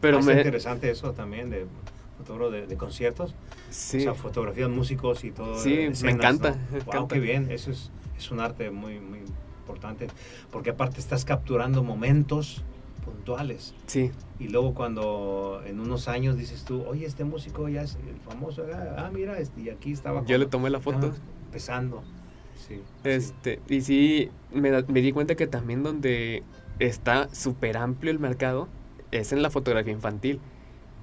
[0.00, 0.32] pero ah, me...
[0.32, 1.66] interesante eso también de
[2.50, 3.34] de, conciertos.
[3.72, 3.98] Sí.
[3.98, 5.58] O sea, fotografías, músicos y todo.
[5.58, 6.56] Sí, me encanta.
[6.86, 7.50] Wow, qué bien.
[7.50, 9.20] Eso es, es un arte muy, muy
[9.60, 10.08] importante.
[10.50, 12.62] Porque aparte estás capturando momentos
[13.04, 13.74] puntuales.
[13.86, 14.10] Sí.
[14.38, 18.64] Y luego cuando en unos años dices tú, oye, este músico ya es el famoso,
[18.72, 20.24] ah, ah mira, este, y aquí estaba.
[20.24, 21.12] Yo le tomé la foto.
[21.46, 22.02] Empezando.
[22.68, 22.80] Sí.
[23.04, 26.42] Este, y sí, me, me di cuenta que también donde
[26.78, 28.68] está súper amplio el mercado
[29.10, 30.40] es en la fotografía infantil.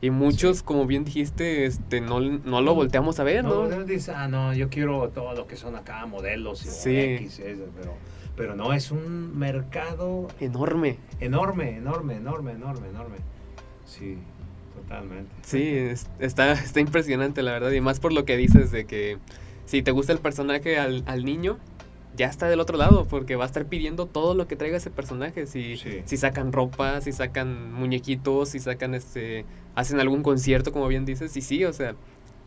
[0.02, 3.68] Y muchos, como bien dijiste, este, no, no lo volteamos a ver, ¿no?
[3.68, 6.98] No, dice, ah, no, yo quiero todo lo que son acá modelos y sí.
[6.98, 7.42] X,
[7.76, 7.94] pero,
[8.38, 10.30] pero no, es un mercado...
[10.40, 10.98] Enorme.
[11.20, 13.18] Enorme, enorme, enorme, enorme, enorme.
[13.86, 14.18] Sí,
[14.74, 15.32] totalmente.
[15.42, 15.76] Sí,
[16.20, 19.18] está, está impresionante, la verdad, y más por lo que dices de que
[19.66, 21.58] si te gusta el personaje al, al niño,
[22.16, 24.90] ya está del otro lado, porque va a estar pidiendo todo lo que traiga ese
[24.90, 25.46] personaje.
[25.48, 29.46] Si, si sacan ropa, si sacan muñequitos, si sacan este.
[29.76, 31.96] hacen algún concierto, como bien dices, y sí, o sea,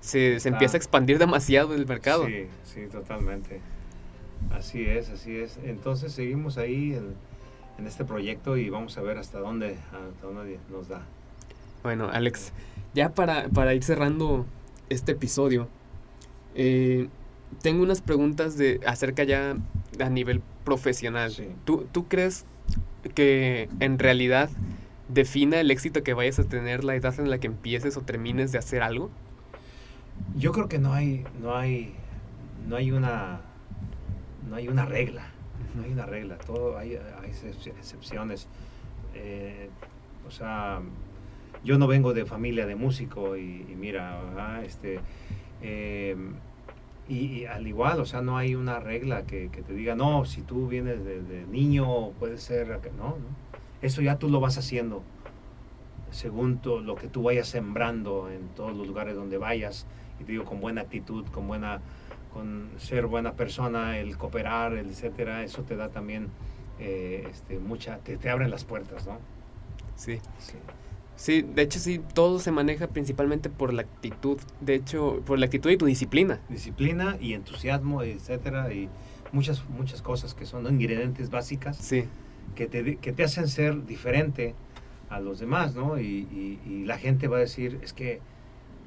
[0.01, 2.27] se, se empieza a expandir demasiado el mercado.
[2.27, 3.61] Sí, sí, totalmente.
[4.51, 5.59] Así es, así es.
[5.65, 7.15] Entonces seguimos ahí en,
[7.79, 11.03] en este proyecto y vamos a ver hasta dónde, hasta dónde nos da.
[11.83, 12.53] Bueno, Alex,
[12.95, 14.47] ya para, para ir cerrando
[14.89, 15.69] este episodio,
[16.55, 17.09] eh,
[17.61, 19.57] tengo unas preguntas de acerca ya
[20.00, 21.32] a nivel profesional.
[21.64, 22.46] ¿Tú, ¿Tú crees
[23.14, 24.50] que en realidad
[25.09, 28.53] defina el éxito que vayas a tener la edad en la que empieces o termines
[28.53, 29.11] de hacer algo?
[30.36, 31.94] Yo creo que no hay, no hay,
[32.68, 33.40] no hay una,
[34.48, 35.26] no hay una regla.
[35.74, 36.38] No hay una regla.
[36.38, 38.48] Todo hay, hay excepciones.
[39.14, 39.68] Eh,
[40.26, 40.80] o sea,
[41.64, 45.00] yo no vengo de familia de músico y, mira, este,
[45.62, 46.16] eh,
[47.09, 50.68] y, al igual, o sea, no hay una regla que, te diga, no, si tú
[50.68, 53.42] vienes de, niño, puede ser, no, no.
[53.82, 55.03] Eso ya tú lo vas haciendo
[56.12, 59.86] según lo que tú vayas sembrando en todos los lugares donde vayas.
[60.20, 61.80] Y te digo, con buena actitud, con buena,
[62.32, 66.28] con ser buena persona, el cooperar, el etcétera, eso te da también
[66.78, 69.18] eh, este, mucha, te, te abren las puertas, ¿no?
[69.96, 70.20] Sí.
[70.38, 70.55] sí.
[71.17, 75.47] Sí, de hecho sí, todo se maneja principalmente por la actitud, de hecho, por la
[75.47, 76.41] actitud y tu disciplina.
[76.49, 78.89] Disciplina y entusiasmo, etcétera, y
[79.31, 82.05] muchas, muchas cosas que son ingredientes básicas sí.
[82.55, 84.55] que, te, que te hacen ser diferente
[85.11, 86.01] a los demás, ¿no?
[86.01, 88.21] Y, y, la gente va a decir, es que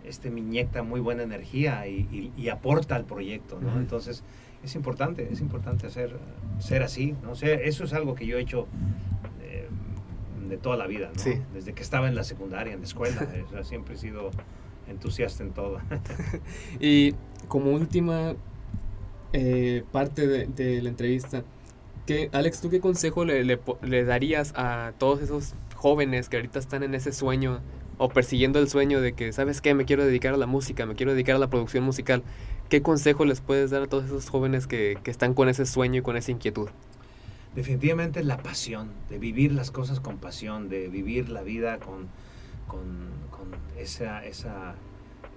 [0.04, 3.80] este me inyecta muy buena energía y, y aporta al proyecto, ¿no?
[3.80, 4.24] Entonces,
[4.64, 6.18] es importante, es importante hacer,
[6.60, 7.36] ser así, ¿no?
[7.36, 8.68] sé eso es algo que yo he hecho
[10.50, 11.24] de toda la vida, ¿no?
[11.54, 13.28] Desde que estaba en la secundaria, en la escuela,
[13.64, 14.32] siempre he sido
[14.88, 15.80] entusiasta en todo.
[16.80, 17.14] y
[17.48, 18.36] como última
[19.34, 21.44] eh, parte de, la entrevista,
[22.06, 26.84] ¿qué, Alex, ¿tú qué consejo le, le, darías a todos esos jóvenes que ahorita están
[26.84, 27.62] en ese sueño
[27.98, 29.74] o persiguiendo el sueño de que, ¿sabes qué?
[29.74, 32.24] Me quiero dedicar a la música, me quiero dedicar a la producción musical.
[32.70, 36.00] ¿Qué consejo les puedes dar a todos esos jóvenes que, que están con ese sueño
[36.00, 36.70] y con esa inquietud?
[37.56, 42.10] Definitivamente la pasión, de vivir las cosas con pasión, de vivir la vida con,
[42.68, 43.16] con,
[43.78, 44.76] esa, esa,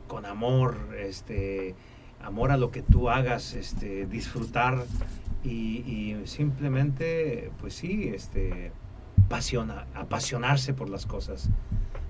[0.07, 1.75] con amor, este,
[2.23, 4.85] amor a lo que tú hagas, este, disfrutar
[5.45, 8.73] y, simplemente, pues sí, este,
[9.29, 11.49] pasiona, apasionarse por las cosas.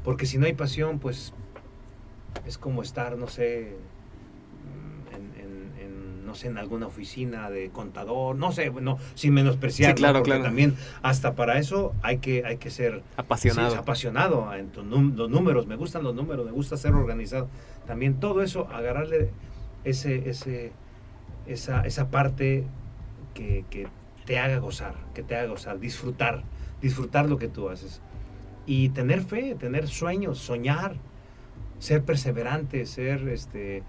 [0.05, 1.35] Porque si no hay pasión, pues
[2.47, 3.77] es como estar, no sé,
[6.29, 10.19] no sé, en alguna oficina de contador, no sé, no, sin menospreciar, Sí, claro, ¿no?
[10.21, 10.45] Porque claro.
[10.45, 13.71] también hasta para eso hay que, hay que ser Apasionado.
[13.71, 17.49] Sí, apasionado en tu los números, me gustan los números, me gusta ser organizado.
[17.87, 19.31] También todo eso, agarrarle
[19.85, 20.73] ese, ese,
[21.47, 22.65] esa, esa parte
[23.35, 23.89] que, que
[24.27, 26.43] te haga gozar, que te haga gozar, disfrutar,
[26.83, 28.03] disfrutar lo que tú haces.
[28.67, 30.95] Y tener fe, tener sueños, soñar,
[31.79, 33.83] ser perseverante, ser este,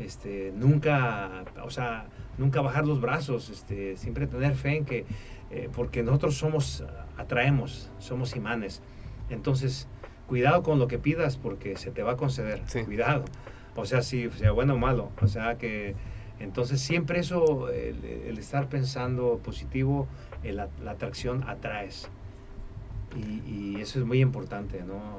[0.00, 2.06] este, nunca, o sea,
[2.38, 5.04] nunca bajar los brazos, este, siempre tener fe en que,
[5.50, 6.84] eh, porque nosotros somos,
[7.16, 8.82] atraemos, somos imanes.
[9.28, 9.86] Entonces,
[10.26, 12.62] cuidado con lo que pidas porque se te va a conceder.
[12.66, 12.82] Sí.
[12.84, 13.24] Cuidado.
[13.76, 15.10] O sea, si sea bueno o malo.
[15.20, 15.94] O sea que,
[16.40, 20.08] entonces siempre eso, el, el estar pensando positivo,
[20.42, 22.10] el a- la atracción atraes.
[23.16, 25.18] Y, y eso es muy importante, ¿no?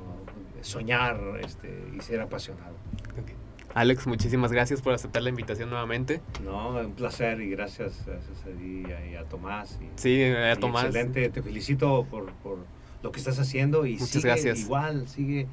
[0.61, 2.75] Soñar este, y ser apasionado.
[3.19, 3.31] Ok.
[3.73, 6.21] Alex, muchísimas gracias por aceptar la invitación nuevamente.
[6.43, 9.79] No, un placer y gracias, gracias a ti y a, Tomás.
[9.81, 10.85] Y, Sí, a Tomás.
[10.85, 12.59] Excelente, te felicito por, por
[13.03, 14.59] lo que estás haciendo y Muchas sigue gracias.
[14.61, 15.47] igual, sigue,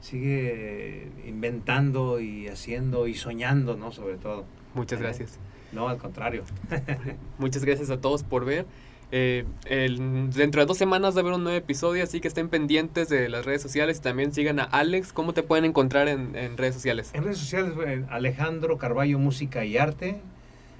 [0.00, 3.92] sigue inventando y haciendo y soñando, ¿no?
[3.92, 4.44] Sobre todo.
[4.74, 5.38] Muchas Eh, gracias.
[5.72, 6.44] No, al contrario.
[7.38, 8.66] Muchas gracias a todos por ver.
[9.10, 12.50] Eh, el- dentro de dos semanas va a haber un nuevo episodio, así que estén
[12.50, 15.12] pendientes de las redes sociales y también sigan a Alex.
[15.14, 17.10] ¿Cómo te pueden encontrar en, en redes sociales?
[17.14, 17.72] En redes sociales,
[18.10, 20.20] Alejandro Carballo Música y Arte.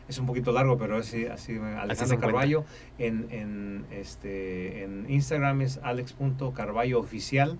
[0.08, 2.20] Es un poquito largo, pero así, así eh, se Alejandro encuentra.
[2.28, 2.64] Carballo.
[2.98, 7.58] En, en, este, en Instagram es alex.carballo oficial.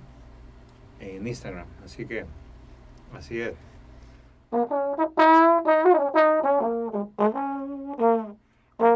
[1.00, 1.66] En Instagram.
[1.84, 2.24] Así que,
[3.14, 3.52] así es.
[8.78, 8.86] Con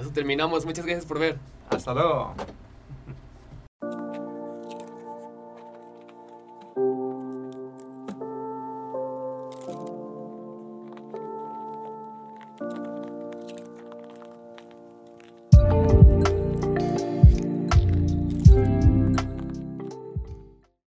[0.00, 0.64] eso terminamos.
[0.64, 1.38] Muchas gracias por ver.
[1.70, 2.34] Hasta luego.